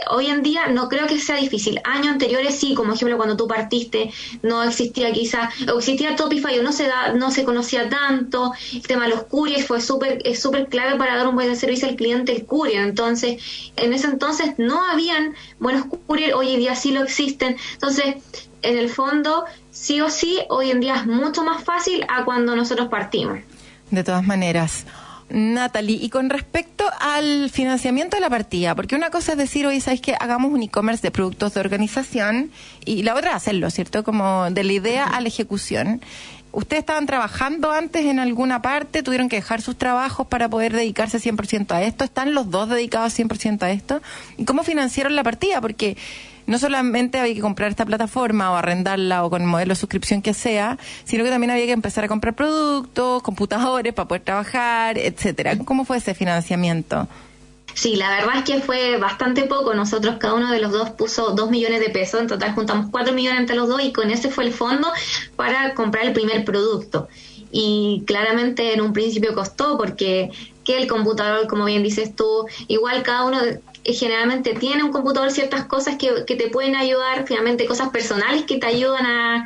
[0.09, 1.79] hoy en día no creo que sea difícil.
[1.83, 6.63] Años anteriores sí, como ejemplo cuando tú partiste, no existía quizá, o existía Topify o
[6.63, 8.53] no se da, no se conocía tanto.
[8.73, 11.95] El tema de los couriers fue súper, súper clave para dar un buen servicio al
[11.95, 12.83] cliente el courier.
[12.83, 17.57] Entonces, en ese entonces no habían buenos couriers, hoy en día sí lo existen.
[17.73, 18.15] Entonces,
[18.61, 22.55] en el fondo, sí o sí, hoy en día es mucho más fácil a cuando
[22.55, 23.39] nosotros partimos.
[23.91, 24.85] De todas maneras.
[25.29, 29.81] Natalie, y con respecto al financiamiento de la partida, porque una cosa es decir, oye,
[29.81, 32.51] ¿sabes que Hagamos un e-commerce de productos de organización
[32.85, 34.03] y la otra hacerlo, ¿cierto?
[34.03, 36.01] Como de la idea a la ejecución.
[36.51, 39.03] ¿Ustedes estaban trabajando antes en alguna parte?
[39.03, 42.05] ¿Tuvieron que dejar sus trabajos para poder dedicarse 100% a esto?
[42.05, 44.01] ¿Están los dos dedicados 100% a esto?
[44.38, 45.59] ¿Y cómo financiaron la partida?
[45.59, 45.97] Porque
[46.47, 50.21] no solamente había que comprar esta plataforma o arrendarla o con el modelo de suscripción
[50.21, 54.97] que sea, sino que también había que empezar a comprar productos, computadores para poder trabajar,
[54.97, 55.58] etcétera.
[55.65, 57.08] ¿Cómo fue ese financiamiento?
[57.75, 59.73] Sí, la verdad es que fue bastante poco.
[59.73, 62.21] Nosotros, cada uno de los dos puso dos millones de pesos.
[62.21, 64.88] En total juntamos cuatro millones entre los dos y con ese fue el fondo
[65.36, 67.10] para comprar el primer producto.
[67.51, 70.31] Y claramente en un principio costó porque
[70.65, 73.39] que el computador, como bien dices tú, igual cada uno
[73.86, 78.58] generalmente tiene un computador ciertas cosas que, que te pueden ayudar, finalmente cosas personales que
[78.58, 79.45] te ayudan a,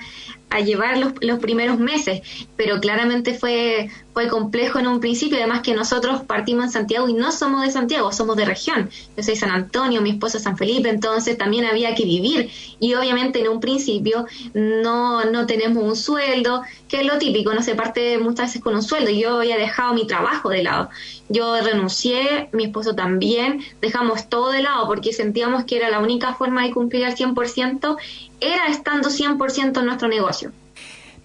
[0.49, 2.21] a llevar los, los, primeros meses,
[2.55, 7.13] pero claramente fue, fue complejo en un principio, además que nosotros partimos en Santiago y
[7.13, 8.89] no somos de Santiago, somos de región.
[9.15, 12.95] Yo soy San Antonio, mi esposo es San Felipe, entonces también había que vivir y
[12.95, 17.75] obviamente en un principio no, no tenemos un sueldo, que es lo típico, no se
[17.75, 19.11] parte muchas veces con un sueldo.
[19.11, 20.89] Yo había dejado mi trabajo de lado,
[21.29, 26.33] yo renuncié, mi esposo también, dejamos todo de lado porque sentíamos que era la única
[26.33, 27.97] forma de cumplir al 100%,
[28.41, 30.51] era estando 100% en nuestro negocio.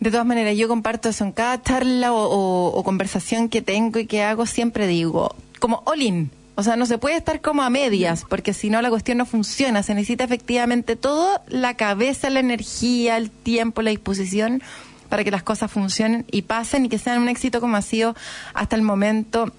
[0.00, 4.06] De todas maneras, yo comparto eso en cada charla o, o, conversación que tengo y
[4.06, 6.30] que hago, siempre digo, como all in.
[6.56, 9.26] O sea, no se puede estar como a medias, porque si no la cuestión no
[9.26, 9.82] funciona.
[9.82, 14.62] Se necesita efectivamente todo, la cabeza, la energía, el tiempo, la disposición
[15.08, 18.14] para que las cosas funcionen y pasen y que sean un éxito como ha sido
[18.52, 19.52] hasta el momento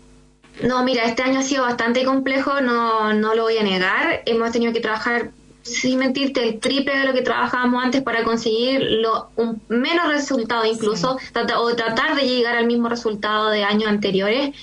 [0.63, 4.23] No, mira, este año ha sido bastante complejo, no, no lo voy a negar.
[4.27, 5.31] Hemos tenido que trabajar,
[5.63, 10.65] sin mentirte, el triple de lo que trabajábamos antes para conseguir lo, un menos resultado
[10.65, 11.41] incluso, sí.
[11.57, 14.55] o tratar de llegar al mismo resultado de años anteriores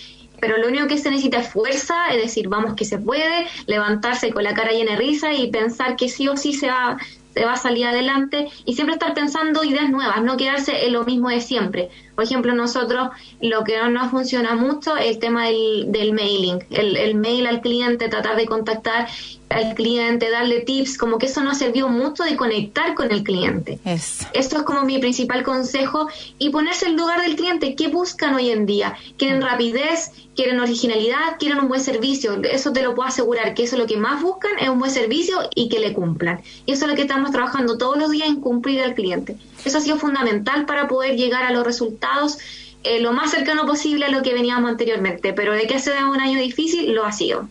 [0.41, 4.31] pero lo único que se necesita es fuerza, es decir, vamos que se puede, levantarse
[4.31, 6.97] con la cara llena de risa y pensar que sí o sí se va,
[7.33, 11.05] se va a salir adelante y siempre estar pensando ideas nuevas, no quedarse en lo
[11.05, 11.89] mismo de siempre.
[12.21, 13.09] Por ejemplo, nosotros
[13.41, 17.47] lo que no nos funciona mucho es el tema del, del mailing, el, el, mail
[17.47, 19.07] al cliente, tratar de contactar
[19.49, 23.79] al cliente, darle tips, como que eso nos sirvió mucho de conectar con el cliente.
[23.85, 24.27] Eso.
[24.33, 27.73] Esto es como mi principal consejo y ponerse en lugar del cliente.
[27.73, 28.95] ¿Qué buscan hoy en día?
[29.17, 30.11] ¿Quieren rapidez?
[30.35, 31.37] ¿Quieren originalidad?
[31.39, 32.39] ¿Quieren un buen servicio?
[32.43, 34.91] Eso te lo puedo asegurar, que eso es lo que más buscan, es un buen
[34.91, 36.39] servicio y que le cumplan.
[36.67, 39.37] Y eso es lo que estamos trabajando todos los días en cumplir al cliente.
[39.65, 42.39] Eso ha sido fundamental para poder llegar a los resultados
[42.83, 46.09] eh, lo más cercano posible a lo que veníamos anteriormente, pero de que ha sido
[46.09, 47.47] un año difícil, lo ha sido.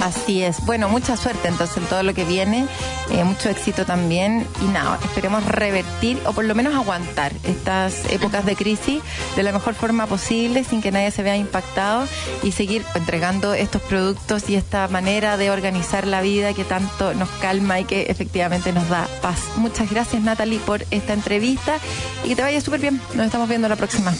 [0.00, 0.64] Así es.
[0.64, 2.66] Bueno, mucha suerte entonces en todo lo que viene,
[3.10, 8.46] eh, mucho éxito también y nada, esperemos revertir o por lo menos aguantar estas épocas
[8.46, 9.02] de crisis
[9.36, 12.06] de la mejor forma posible sin que nadie se vea impactado
[12.42, 17.28] y seguir entregando estos productos y esta manera de organizar la vida que tanto nos
[17.40, 19.38] calma y que efectivamente nos da paz.
[19.56, 21.78] Muchas gracias Natalie por esta entrevista
[22.24, 23.00] y que te vaya súper bien.
[23.14, 24.14] Nos estamos viendo la próxima.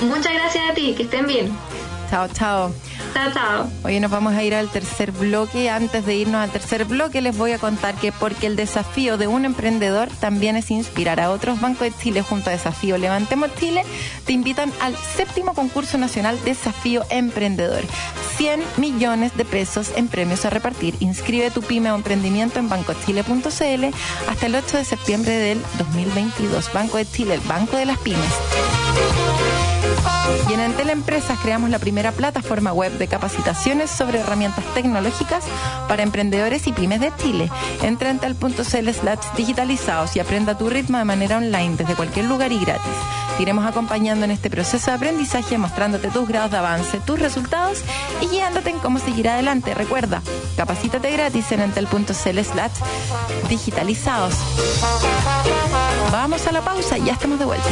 [0.00, 1.52] Muchas gracias a ti, que estén bien.
[2.10, 2.72] Chao, chao.
[3.12, 3.70] Chao.
[3.84, 5.70] Hoy nos vamos a ir al tercer bloque.
[5.70, 9.26] Antes de irnos al tercer bloque, les voy a contar que porque el desafío de
[9.26, 11.60] un emprendedor también es inspirar a otros.
[11.60, 13.84] Banco de Chile junto a Desafío Levantemos Chile
[14.26, 17.82] te invitan al séptimo concurso nacional Desafío Emprendedor.
[18.36, 20.94] 100 millones de pesos en premios a repartir.
[21.00, 23.84] Inscribe tu pyme o emprendimiento en bancochile.cl
[24.28, 26.72] hasta el 8 de septiembre del 2022.
[26.72, 29.31] Banco de Chile, el banco de las pymes.
[30.48, 35.44] Y en Entel Empresas creamos la primera plataforma web de capacitaciones sobre herramientas tecnológicas
[35.88, 37.50] para emprendedores y pymes de Chile.
[37.82, 38.88] Entra en entel.cl
[39.36, 42.92] digitalizados y aprenda tu ritmo de manera online desde cualquier lugar y gratis.
[43.36, 47.78] Te iremos acompañando en este proceso de aprendizaje, mostrándote tus grados de avance, tus resultados
[48.20, 49.74] y guiándote en cómo seguir adelante.
[49.74, 50.22] Recuerda,
[50.56, 52.40] capacítate gratis en entel.cl
[53.48, 54.34] digitalizados.
[56.10, 57.68] Vamos a la pausa y ya estamos de vuelta.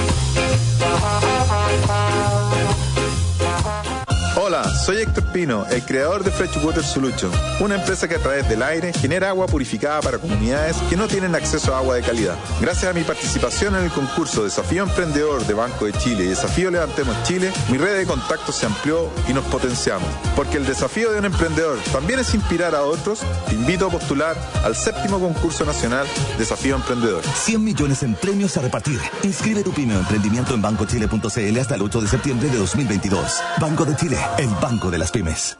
[4.51, 7.31] Hola, soy Héctor Pino, el creador de Freshwater Solution,
[7.61, 11.37] una empresa que a través del aire genera agua purificada para comunidades que no tienen
[11.37, 12.35] acceso a agua de calidad.
[12.61, 16.73] Gracias a mi participación en el concurso Desafío Emprendedor de Banco de Chile y Desafío
[16.73, 20.09] Levantemos Chile, mi red de contactos se amplió y nos potenciamos.
[20.35, 24.37] Porque el desafío de un emprendedor también es inspirar a otros, te invito a postular
[24.65, 27.23] al séptimo concurso nacional Desafío Emprendedor.
[27.23, 28.99] 100 millones en premios a repartir.
[29.23, 33.41] Inscribe tu pyme emprendimiento en bancochile.cl hasta el 8 de septiembre de 2022.
[33.61, 35.60] Banco de Chile, el banco de las pymes.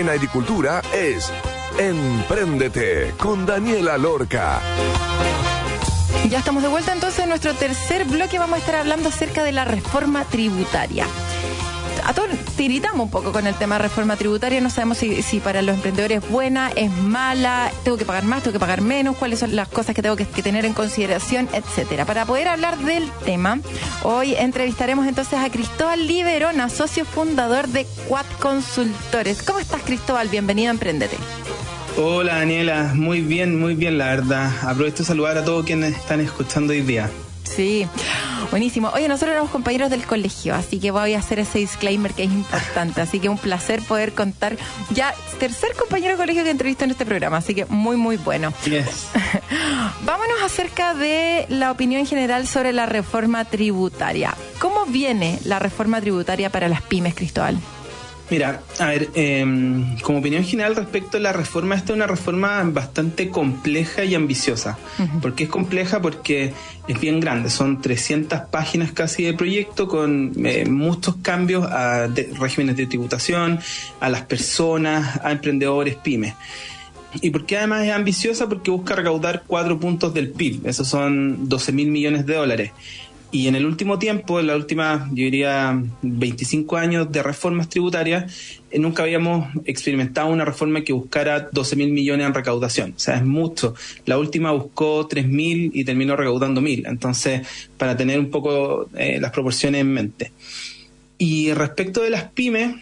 [0.00, 1.30] En agricultura es
[1.78, 4.58] Empréndete con Daniela Lorca.
[6.30, 8.38] Ya estamos de vuelta entonces en nuestro tercer bloque.
[8.38, 11.06] Vamos a estar hablando acerca de la reforma tributaria.
[12.04, 14.60] A todos tiritamos un poco con el tema de reforma tributaria.
[14.60, 18.52] No sabemos si, para los emprendedores es buena, es mala, tengo que pagar más, tengo
[18.52, 22.04] que pagar menos, cuáles son las cosas que tengo que, que tener en consideración, etcétera.
[22.04, 23.60] Para poder hablar del tema,
[24.02, 29.42] hoy entrevistaremos entonces a Cristóbal Liberona, socio fundador de Quad Consultores.
[29.42, 30.28] ¿Cómo estás, Cristóbal?
[30.28, 31.16] Bienvenido a Emprendete.
[31.96, 34.50] Hola Daniela, muy bien, muy bien la verdad.
[34.62, 37.10] Aprovecho de saludar a todos quienes están escuchando hoy día.
[37.54, 37.86] Sí,
[38.50, 38.90] buenísimo.
[38.94, 42.30] Oye, nosotros éramos compañeros del colegio, así que voy a hacer ese disclaimer que es
[42.30, 43.00] importante.
[43.00, 44.56] Así que un placer poder contar.
[44.90, 48.52] Ya, tercer compañero de colegio que entrevisto en este programa, así que muy, muy bueno.
[48.64, 49.08] Yes.
[50.02, 54.34] Vámonos acerca de la opinión general sobre la reforma tributaria.
[54.58, 57.58] ¿Cómo viene la reforma tributaria para las pymes, Cristóbal?
[58.30, 59.44] Mira, a ver, eh,
[60.02, 64.78] como opinión general respecto a la reforma, esta es una reforma bastante compleja y ambiciosa.
[65.20, 66.00] ¿Por qué es compleja?
[66.00, 66.52] Porque
[66.86, 72.30] es bien grande, son 300 páginas casi de proyecto con eh, muchos cambios a de-
[72.38, 73.58] regímenes de tributación,
[73.98, 76.34] a las personas, a emprendedores, pymes.
[77.20, 78.48] ¿Y por qué además es ambiciosa?
[78.48, 82.70] Porque busca recaudar cuatro puntos del PIB, esos son 12 mil millones de dólares.
[83.32, 88.60] Y en el último tiempo, en la última, yo diría, 25 años de reformas tributarias,
[88.70, 92.94] eh, nunca habíamos experimentado una reforma que buscara 12 mil millones en recaudación.
[92.96, 93.74] O sea, es mucho.
[94.06, 96.84] La última buscó 3 mil y terminó recaudando mil.
[96.86, 97.46] Entonces,
[97.78, 100.32] para tener un poco eh, las proporciones en mente.
[101.16, 102.74] Y respecto de las pymes,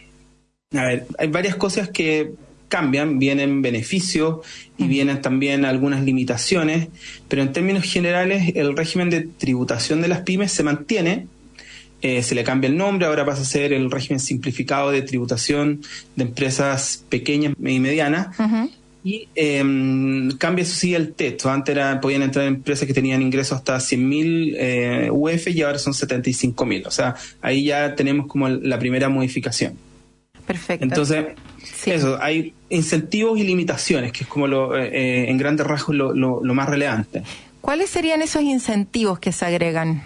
[0.73, 2.33] a ver, hay varias cosas que
[2.69, 4.47] cambian, vienen beneficios
[4.77, 6.89] y vienen también algunas limitaciones,
[7.29, 11.27] pero en términos generales el régimen de tributación de las pymes se mantiene,
[12.01, 15.81] eh, se le cambia el nombre, ahora pasa a ser el régimen simplificado de tributación
[16.15, 18.29] de empresas pequeñas y medianas.
[19.05, 19.63] Y eh,
[20.39, 21.51] cambia eso sí el texto.
[21.51, 25.93] Antes era, podían entrar empresas que tenían ingresos hasta 100.000 eh, UF y ahora son
[25.93, 26.87] 75.000.
[26.87, 29.75] O sea, ahí ya tenemos como la primera modificación.
[30.47, 30.85] Perfecto.
[30.85, 31.27] Entonces,
[31.81, 31.93] Sí.
[31.93, 36.13] eso, hay incentivos y limitaciones, que es como lo, eh, eh, en grandes rasgos lo,
[36.13, 37.23] lo- lo más relevante.
[37.61, 40.03] ¿Cuáles serían esos incentivos que se agregan?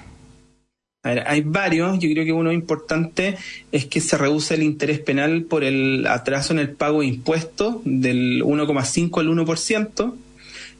[1.05, 3.37] A ver, hay varios, yo creo que uno importante
[3.73, 7.77] es que se reduce el interés penal por el atraso en el pago de impuestos
[7.85, 10.14] del 1,5 al 1%.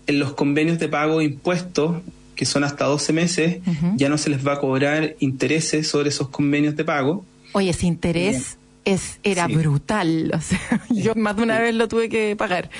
[0.07, 1.97] En los convenios de pago de impuestos,
[2.37, 3.59] que son hasta 12 meses,
[3.97, 7.25] ya no se les va a cobrar intereses sobre esos convenios de pago.
[7.53, 10.33] Oye, ese interés es, era brutal.
[10.35, 10.59] O sea,
[10.91, 12.71] yo más de una vez lo tuve que pagar.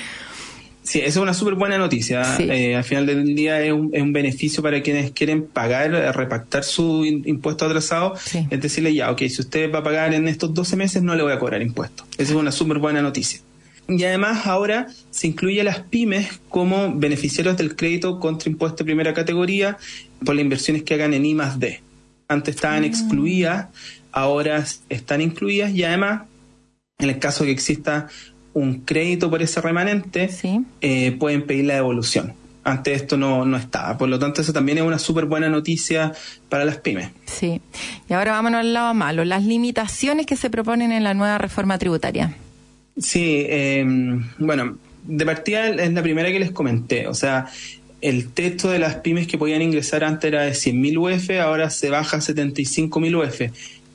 [0.83, 2.37] Sí, esa es una súper buena noticia.
[2.39, 6.11] Eh, al final del día es un, es un, beneficio para quienes quieren pagar, eh,
[6.11, 8.15] repactar su impuesto atrasado.
[8.49, 11.23] Es decirle, ya, ok, si usted va a pagar en estos 12 meses, no le
[11.23, 12.05] voy a cobrar impuestos.
[12.17, 13.39] Esa es una súper buena noticia.
[13.87, 18.85] Y además ahora se incluye a las pymes como beneficiarios del crédito contra impuesto de
[18.85, 19.77] primera categoría
[20.23, 21.81] por las inversiones que hagan en I más D.
[22.27, 22.87] Antes estaban ah.
[22.87, 23.67] excluidas,
[24.13, 26.23] ahora están incluidas y además,
[26.99, 28.07] en el caso que exista
[28.53, 30.29] un crédito por ese remanente,
[30.81, 32.33] eh, pueden pedir la devolución.
[32.63, 33.97] Antes esto no, no estaba.
[33.97, 36.13] Por lo tanto, eso también es una súper buena noticia
[36.47, 37.09] para las pymes.
[37.25, 37.59] Sí.
[38.09, 41.77] Y ahora vámonos al lado malo, las limitaciones que se proponen en la nueva reforma
[41.77, 42.37] tributaria.
[42.97, 47.07] Sí, em, bueno, de partida es la primera que les comenté.
[47.07, 47.47] O sea,
[47.99, 51.89] el texto de las pymes que podían ingresar antes era de 100.000 UF, ahora se
[51.89, 53.41] baja a 75.000 UF.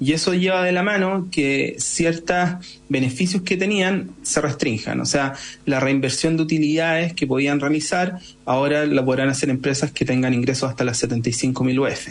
[0.01, 2.51] Y eso lleva de la mano que ciertos
[2.89, 5.01] beneficios que tenían se restrinjan.
[5.01, 5.35] O sea,
[5.67, 10.71] la reinversión de utilidades que podían realizar ahora la podrán hacer empresas que tengan ingresos
[10.71, 12.09] hasta las 75.000 UF.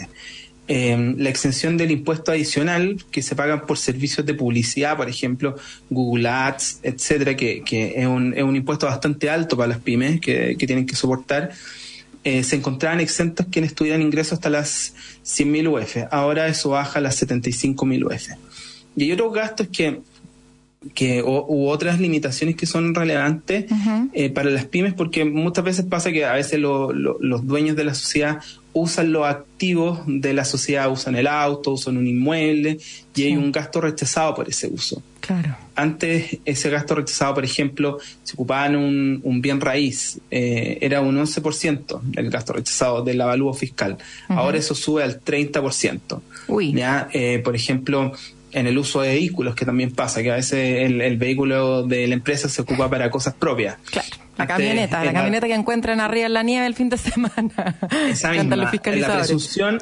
[0.70, 5.56] Eh, la exención del impuesto adicional que se pagan por servicios de publicidad, por ejemplo,
[5.88, 7.62] Google Ads, etcétera, que,
[7.96, 11.52] es, un, es, un, impuesto bastante alto para las pymes que tienen que soportar.
[12.28, 14.92] Eh, se encontraban exentos quienes tuvieran ingresos hasta las
[15.24, 15.96] 100.000 UF.
[16.10, 18.28] Ahora eso baja a las 75.000 UF.
[18.96, 20.00] Y hay otros gastos que,
[20.92, 23.64] que u otras limitaciones que son relevantes
[24.12, 27.94] eh, para las pymes, porque muchas veces pasa que a veces los dueños de la
[27.94, 28.40] sociedad
[28.74, 32.76] usan los activos de la sociedad, usan el auto, usan un inmueble
[33.14, 35.02] y hay un gasto rechazado por ese uso.
[35.28, 35.56] Claro.
[35.74, 41.18] Antes ese gasto rechazado, por ejemplo, se ocupaban un, un bien raíz, eh, era un
[41.18, 43.98] 11% el gasto rechazado del avalúo fiscal.
[44.28, 46.20] Ahora eso sube al 30%.
[46.48, 46.72] Uy.
[46.72, 47.10] ¿ya?
[47.12, 48.12] Eh, por ejemplo,
[48.52, 52.06] en el uso de vehículos, que también pasa, que a veces el, el vehículo de
[52.08, 53.76] la empresa se ocupa para cosas propias.
[53.90, 54.08] Claro.
[54.38, 57.76] La camioneta, la camioneta que encuentran arriba en la nieve el fin de semana.
[58.08, 59.78] Esa misma, la presunción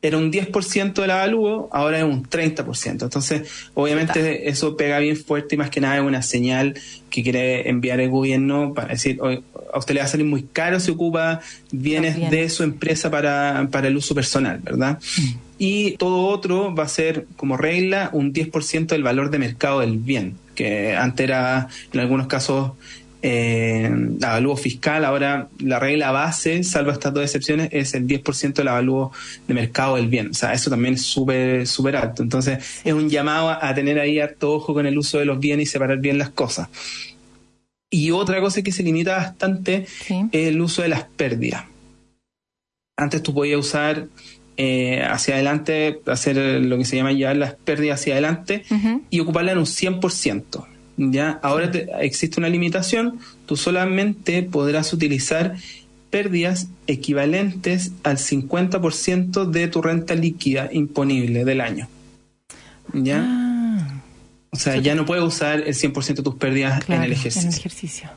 [0.00, 3.02] era un 10% del avalúo, ahora es un 30%.
[3.02, 3.42] Entonces,
[3.74, 6.74] obviamente eso pega bien fuerte y más que nada es una señal
[7.10, 10.78] que quiere enviar el gobierno para decir, a usted le va a salir muy caro
[10.78, 11.40] si ocupa
[11.72, 15.00] bienes de su empresa para, para el uso personal, ¿verdad?
[15.18, 15.48] Mm.
[15.58, 19.98] Y todo otro va a ser como regla un 10% del valor de mercado del
[19.98, 22.72] bien, que antes era en algunos casos
[23.20, 23.90] eh,
[24.22, 29.12] avalúo fiscal, ahora la regla base, salvo estas dos excepciones, es el 10% del avalúo
[29.46, 30.30] de mercado del bien.
[30.30, 32.22] O sea, eso también es súper súper alto.
[32.22, 35.68] Entonces, es un llamado a tener ahí harto ojo con el uso de los bienes
[35.68, 36.68] y separar bien las cosas.
[37.90, 39.86] Y otra cosa que se limita bastante
[40.32, 41.64] es el uso de las pérdidas.
[42.96, 44.06] Antes tú podías usar
[44.56, 48.64] eh, hacia adelante, hacer lo que se llama llevar las pérdidas hacia adelante
[49.08, 50.66] y ocuparla en un 100%.
[50.98, 51.38] ¿Ya?
[51.42, 51.70] Ahora
[52.00, 55.56] existe una limitación, tú solamente podrás utilizar
[56.10, 61.88] pérdidas equivalentes al 50% de tu renta líquida imponible del año.
[62.92, 63.22] ¿Ya?
[63.22, 64.00] Ah.
[64.50, 67.48] o sea, ya no puedes usar el 100% de tus pérdidas en el ejercicio.
[67.48, 68.10] En el ejercicio.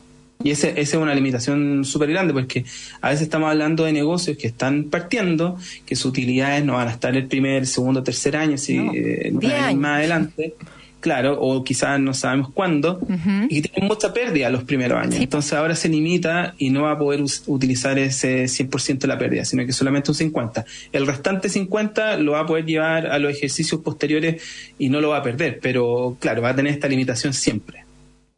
[0.44, 2.66] Y esa es una limitación súper grande porque
[3.02, 6.92] a veces estamos hablando de negocios que están partiendo, que sus utilidades no van a
[6.92, 9.32] estar el primer, segundo, tercer año, si eh,
[9.76, 10.56] más adelante
[11.02, 13.02] claro, o quizás no sabemos cuándo,
[13.50, 15.16] y que tienen mucha pérdida los primeros años.
[15.16, 19.44] Entonces ahora se limita y no va a poder utilizar ese 100% de la pérdida,
[19.44, 20.64] sino que solamente un 50%.
[20.94, 24.42] El restante 50% lo va a poder llevar a los ejercicios posteriores
[24.78, 27.84] y no lo va a perder, pero claro, va a tener esta limitación siempre.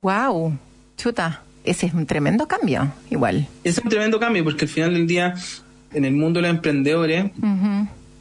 [0.01, 0.57] ¡Wow!
[0.97, 3.47] Chuta, ese es un tremendo cambio, igual.
[3.64, 5.36] Es un tremendo cambio porque al final del día,
[5.93, 7.26] en el mundo de los emprendedores,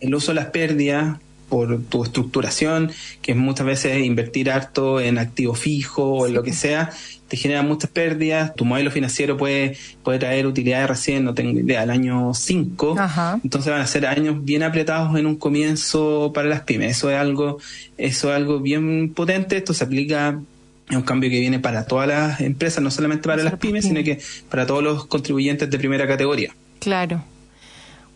[0.00, 1.18] el uso de las pérdidas
[1.52, 2.90] por tu estructuración,
[3.20, 6.88] que es muchas veces invertir harto en activo fijo o en lo que sea,
[7.28, 11.82] te genera muchas pérdidas, tu modelo financiero puede, puede traer utilidades recién, no tengo idea,
[11.82, 12.96] al año 5,
[13.44, 17.18] entonces van a ser años bien apretados en un comienzo para las pymes, eso es
[17.18, 17.58] algo,
[17.98, 20.40] eso es algo bien potente, esto se aplica
[20.88, 24.02] es un cambio que viene para todas las empresas, no solamente para las pymes, sino
[24.02, 26.54] que para todos los contribuyentes de primera categoría.
[26.80, 27.22] Claro.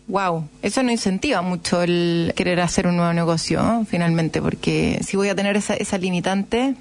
[0.07, 5.27] Wow, eso no incentiva mucho el querer hacer un nuevo negocio, finalmente, porque si voy
[5.27, 6.75] a tener esa, esa limitante.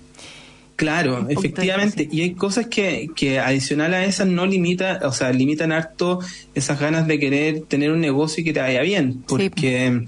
[0.76, 2.08] Claro, efectivamente.
[2.10, 6.20] Y hay cosas que, que adicional a esas no limita, o sea, limitan harto
[6.54, 9.24] esas ganas de querer tener un negocio y que te vaya bien.
[9.26, 10.04] Porque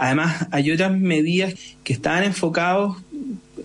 [0.00, 1.52] Además, hay otras medidas
[1.84, 2.96] que estaban enfocados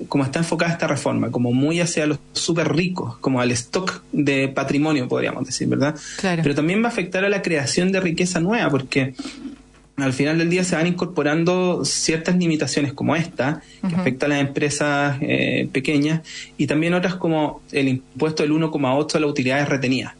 [0.07, 4.47] como está enfocada esta reforma, como muy hacia los súper ricos, como al stock de
[4.47, 5.95] patrimonio, podríamos decir, ¿verdad?
[6.17, 6.41] Claro.
[6.43, 9.13] Pero también va a afectar a la creación de riqueza nueva, porque
[9.97, 14.47] al final del día se van incorporando ciertas limitaciones como esta, que afectan a las
[14.47, 16.21] empresas eh, pequeñas,
[16.57, 20.13] y también otras como el impuesto del 1,8 a las utilidades retenidas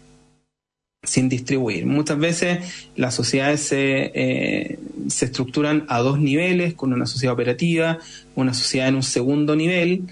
[1.05, 1.85] sin distribuir.
[1.85, 7.99] Muchas veces las sociedades se, eh, se estructuran a dos niveles, con una sociedad operativa,
[8.35, 10.03] una sociedad en un segundo nivel,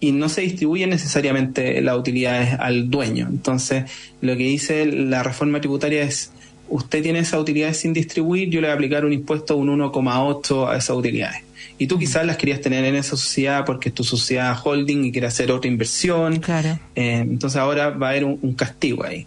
[0.00, 3.28] y no se distribuyen necesariamente las utilidades al dueño.
[3.28, 3.84] Entonces,
[4.20, 6.32] lo que dice la reforma tributaria es,
[6.68, 9.78] usted tiene esas utilidades sin distribuir, yo le voy a aplicar un impuesto de un
[9.78, 11.42] 1,8 a esas utilidades.
[11.78, 15.12] Y tú quizás las querías tener en esa sociedad porque es tu sociedad holding y
[15.12, 16.40] quieres hacer otra inversión.
[16.40, 16.78] Claro.
[16.94, 19.26] Eh, entonces ahora va a haber un, un castigo ahí.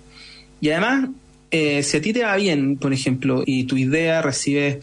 [0.60, 1.10] Y además,
[1.58, 4.82] eh, si a ti te va bien, por ejemplo, y tu idea recibe,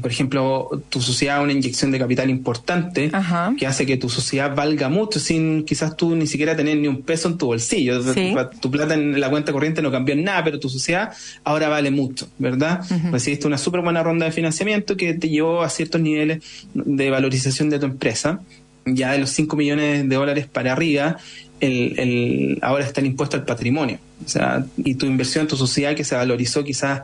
[0.00, 3.52] por ejemplo, tu sociedad una inyección de capital importante Ajá.
[3.58, 7.02] que hace que tu sociedad valga mucho sin quizás tú ni siquiera tener ni un
[7.02, 8.00] peso en tu bolsillo.
[8.14, 8.32] Sí.
[8.52, 11.12] Tu, tu plata en la cuenta corriente no cambió en nada, pero tu sociedad
[11.42, 12.80] ahora vale mucho, ¿verdad?
[13.10, 16.38] Recibiste una súper buena ronda de financiamiento que te llevó a ciertos niveles
[16.72, 18.40] de valorización de tu empresa.
[18.86, 21.16] Ya de los 5 millones de dólares para arriba,
[21.60, 23.98] el, el, ahora está el impuesto al patrimonio.
[24.24, 27.02] O sea, y tu inversión en tu sociedad que se valorizó quizás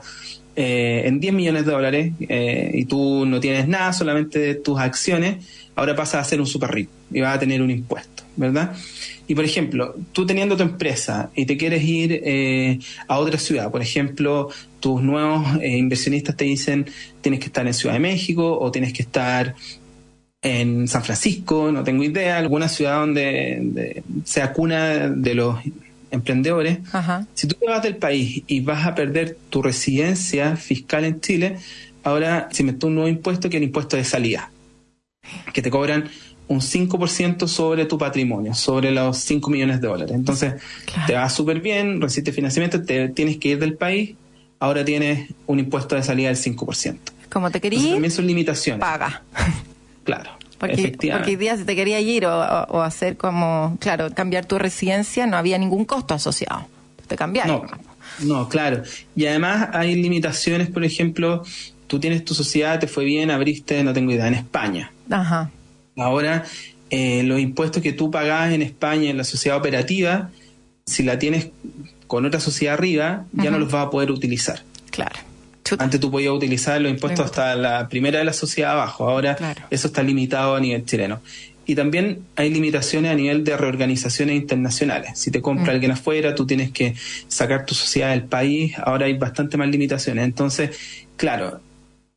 [0.57, 5.47] eh, en 10 millones de dólares eh, y tú no tienes nada, solamente tus acciones,
[5.77, 8.75] ahora pasas a ser un súper rico y vas a tener un impuesto, ¿verdad?
[9.27, 13.71] Y por ejemplo, tú teniendo tu empresa y te quieres ir eh, a otra ciudad,
[13.71, 14.49] por ejemplo,
[14.81, 16.87] tus nuevos eh, inversionistas te dicen
[17.21, 19.55] tienes que estar en Ciudad de México o tienes que estar
[20.43, 25.59] en San Francisco, no tengo idea, alguna ciudad donde de- sea cuna de los
[26.11, 26.79] emprendedores.
[26.93, 27.27] Ajá.
[27.35, 31.57] Si tú te vas del país y vas a perder tu residencia fiscal en Chile,
[32.03, 34.51] ahora se inventó un nuevo impuesto que es el impuesto de salida,
[35.53, 36.09] que te cobran
[36.49, 40.15] un 5% sobre tu patrimonio, sobre los 5 millones de dólares.
[40.17, 40.55] Entonces,
[40.87, 41.07] Claro.
[41.07, 44.15] te va súper bien, recibes financiamiento, te tienes que ir del país,
[44.59, 47.13] ahora tienes un impuesto de salida del 5%.
[47.31, 48.81] Como te Entonces, querías, también son limitaciones.
[48.81, 49.23] paga.
[50.11, 50.31] Claro.
[50.59, 55.27] Porque, porque hoy día si te quería ir o, hacer como, claro, cambiar tu residencia,
[55.27, 56.67] no había ningún costo asociado.
[57.07, 57.47] Te cambias.
[57.47, 57.65] No,
[58.19, 58.83] no, claro.
[59.17, 61.45] Y además hay limitaciones, por ejemplo,
[61.87, 64.93] tú tienes tu sociedad, te fue bien, abriste, no tengo idea, en España.
[65.09, 65.51] Ajá.
[65.97, 66.45] Ahora,
[66.91, 70.31] eh, los impuestos que tú pagás en España en la sociedad operativa,
[70.85, 71.49] si la tienes
[72.07, 74.63] con otra sociedad arriba, ya no los vas a poder utilizar.
[74.91, 75.30] Claro.
[75.71, 75.85] Chuta.
[75.85, 79.63] Antes tú podías utilizar los impuestos hasta la primera de la sociedad abajo, ahora Claro.
[79.71, 81.21] eso está limitado a nivel chileno.
[81.67, 85.13] Y también hay limitaciones a nivel de reorganizaciones internacionales.
[85.15, 86.95] Si te compra alguien afuera, tú tienes que
[87.29, 90.25] sacar tu sociedad del país, ahora hay bastante más limitaciones.
[90.25, 90.71] Entonces,
[91.17, 91.61] claro,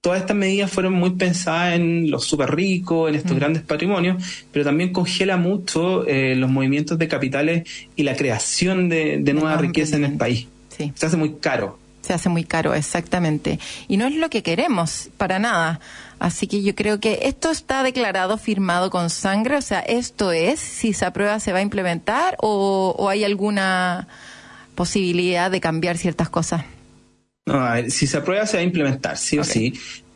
[0.02, 4.66] todas estas medidas fueron muy pensadas en los súper ricos, en estos grandes patrimonios, pero
[4.66, 7.64] también congela mucho eh, los movimientos de capitales
[7.96, 10.48] y la creación de, de nueva riqueza en el país.
[10.76, 10.92] Sí.
[10.96, 11.78] Se hace muy caro.
[12.04, 13.60] Se hace muy caro, exactamente.
[13.88, 15.80] Y no es lo que queremos, para nada.
[16.20, 19.56] Así que yo creo que esto está declarado, firmado con sangre.
[19.58, 24.08] O sea, esto es, si se aprueba, se va a implementar o, o hay alguna
[24.76, 26.64] posibilidad de cambiar ciertas cosas.
[27.46, 29.74] No, a ver, si se aprueba se va a implementar, sí o sí,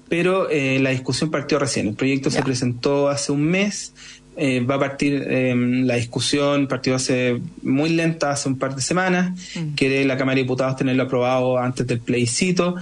[0.10, 1.88] pero eh, la discusión partió recién.
[1.90, 2.38] El proyecto Ya.
[2.38, 3.94] se presentó hace un mes,
[4.38, 8.82] eh, va a partir eh, la discusión, partió hace muy lenta, hace un par de
[8.82, 9.76] semanas, Mm.
[9.76, 12.76] quiere la Cámara de Diputados tenerlo aprobado antes del plebiscito,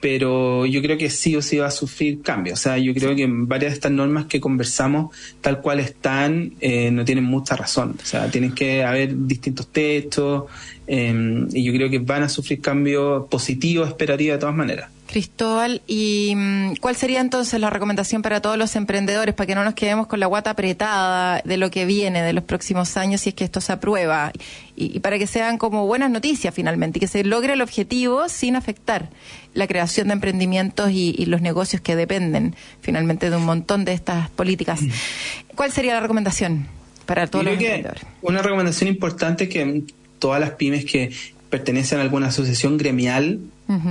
[0.00, 2.58] pero yo creo que sí o sí va a sufrir cambios.
[2.58, 6.90] O sea, yo creo que varias de estas normas que conversamos, tal cual están, eh,
[6.90, 7.96] no tienen mucha razón.
[8.02, 10.44] O sea, tienen que haber distintos textos
[10.86, 14.90] eh, y yo creo que van a sufrir cambios positivos, esperaría de todas maneras.
[15.14, 19.62] Cristóbal, ¿y mm, cuál sería entonces la recomendación para todos los emprendedores para que no
[19.62, 23.28] nos quedemos con la guata apretada de lo que viene de los próximos años si
[23.28, 24.32] es que esto se aprueba
[24.74, 28.28] y, y para que sean como buenas noticias finalmente y que se logre el objetivo
[28.28, 29.08] sin afectar
[29.52, 33.92] la creación de emprendimientos y, y los negocios que dependen finalmente de un montón de
[33.92, 34.80] estas políticas?
[35.54, 36.66] ¿Cuál sería la recomendación
[37.06, 38.02] para todos los emprendedores?
[38.20, 39.84] una recomendación importante es que
[40.18, 41.12] todas las pymes que
[41.50, 43.38] pertenecen a alguna asociación gremial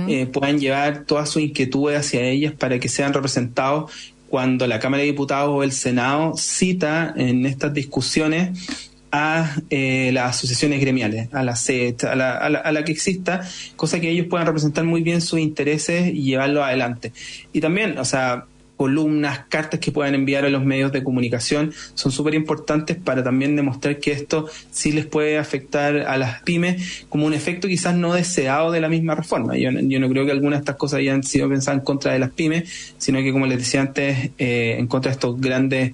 [0.08, 3.90] Eh, puedan llevar todas sus inquietudes hacia ellas para que sean representados
[4.28, 8.68] cuando la Cámara de Diputados o el Senado cita en estas discusiones
[9.10, 12.90] a eh, las asociaciones gremiales, a la CET, a la, a, la, a la que
[12.90, 17.12] exista, cosa que ellos puedan representar muy bien sus intereses y llevarlos adelante.
[17.52, 18.46] Y también, o sea,
[18.76, 23.56] columnas, cartas que puedan enviar a los medios de comunicación son súper importantes para también
[23.56, 28.14] demostrar que esto sí les puede afectar a las pymes como un efecto quizás no
[28.14, 29.56] deseado de la misma reforma.
[29.56, 32.18] Yo, yo no creo que algunas de estas cosas hayan sido pensadas en contra de
[32.18, 35.92] las pymes, sino que como les decía antes, eh, en contra de estos grandes,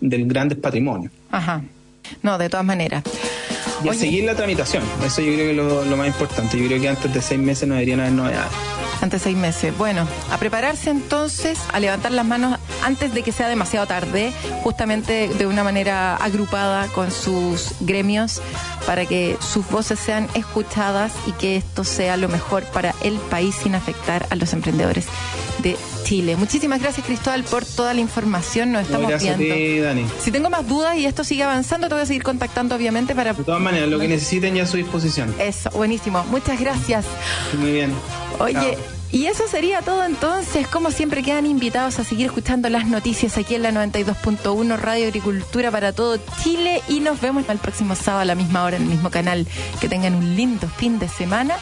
[0.00, 1.12] del grandes patrimonios.
[1.30, 1.62] Ajá.
[2.22, 3.02] No, de todas maneras.
[3.82, 6.58] Y a seguir la tramitación, eso yo creo que es lo, lo más importante.
[6.58, 8.73] Yo creo que antes de seis meses no deberían haber novedades.
[9.00, 9.76] Antes seis meses.
[9.76, 14.32] Bueno, a prepararse entonces, a levantar las manos antes de que sea demasiado tarde,
[14.62, 18.40] justamente de una manera agrupada con sus gremios,
[18.86, 23.54] para que sus voces sean escuchadas y que esto sea lo mejor para el país
[23.54, 25.06] sin afectar a los emprendedores
[25.58, 26.36] de Chile.
[26.36, 28.72] Muchísimas gracias, Cristóbal, por toda la información.
[28.72, 29.54] Nos estamos gracias viendo.
[29.54, 30.06] a ti, Dani.
[30.20, 33.32] Si tengo más dudas y esto sigue avanzando, te voy a seguir contactando, obviamente, para.
[33.32, 35.34] De todas maneras, lo que necesiten ya a su disposición.
[35.38, 36.24] Eso, buenísimo.
[36.24, 37.06] Muchas gracias.
[37.58, 37.92] Muy bien.
[38.38, 38.76] Oye,
[39.12, 40.66] y eso sería todo entonces.
[40.66, 45.70] Como siempre, quedan invitados a seguir escuchando las noticias aquí en la 92.1 Radio Agricultura
[45.70, 46.82] para todo Chile.
[46.88, 49.46] Y nos vemos el próximo sábado a la misma hora en el mismo canal.
[49.80, 51.56] Que tengan un lindo fin de semana.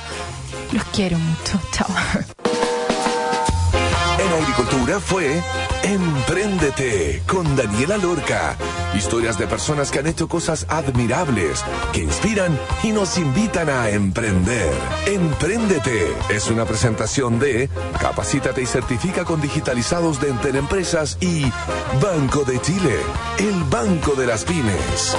[0.73, 1.61] Los quiero mucho.
[1.73, 1.89] Chao.
[4.33, 5.43] En Agricultura fue
[5.83, 8.57] Empréndete con Daniela Lorca.
[8.95, 11.63] Historias de personas que han hecho cosas admirables,
[11.93, 14.73] que inspiran y nos invitan a emprender.
[15.07, 17.69] Empréndete es una presentación de
[18.01, 21.45] Capacítate y certifica con digitalizados de Enter Empresas y
[22.01, 22.97] Banco de Chile,
[23.39, 25.15] el banco de las pymes.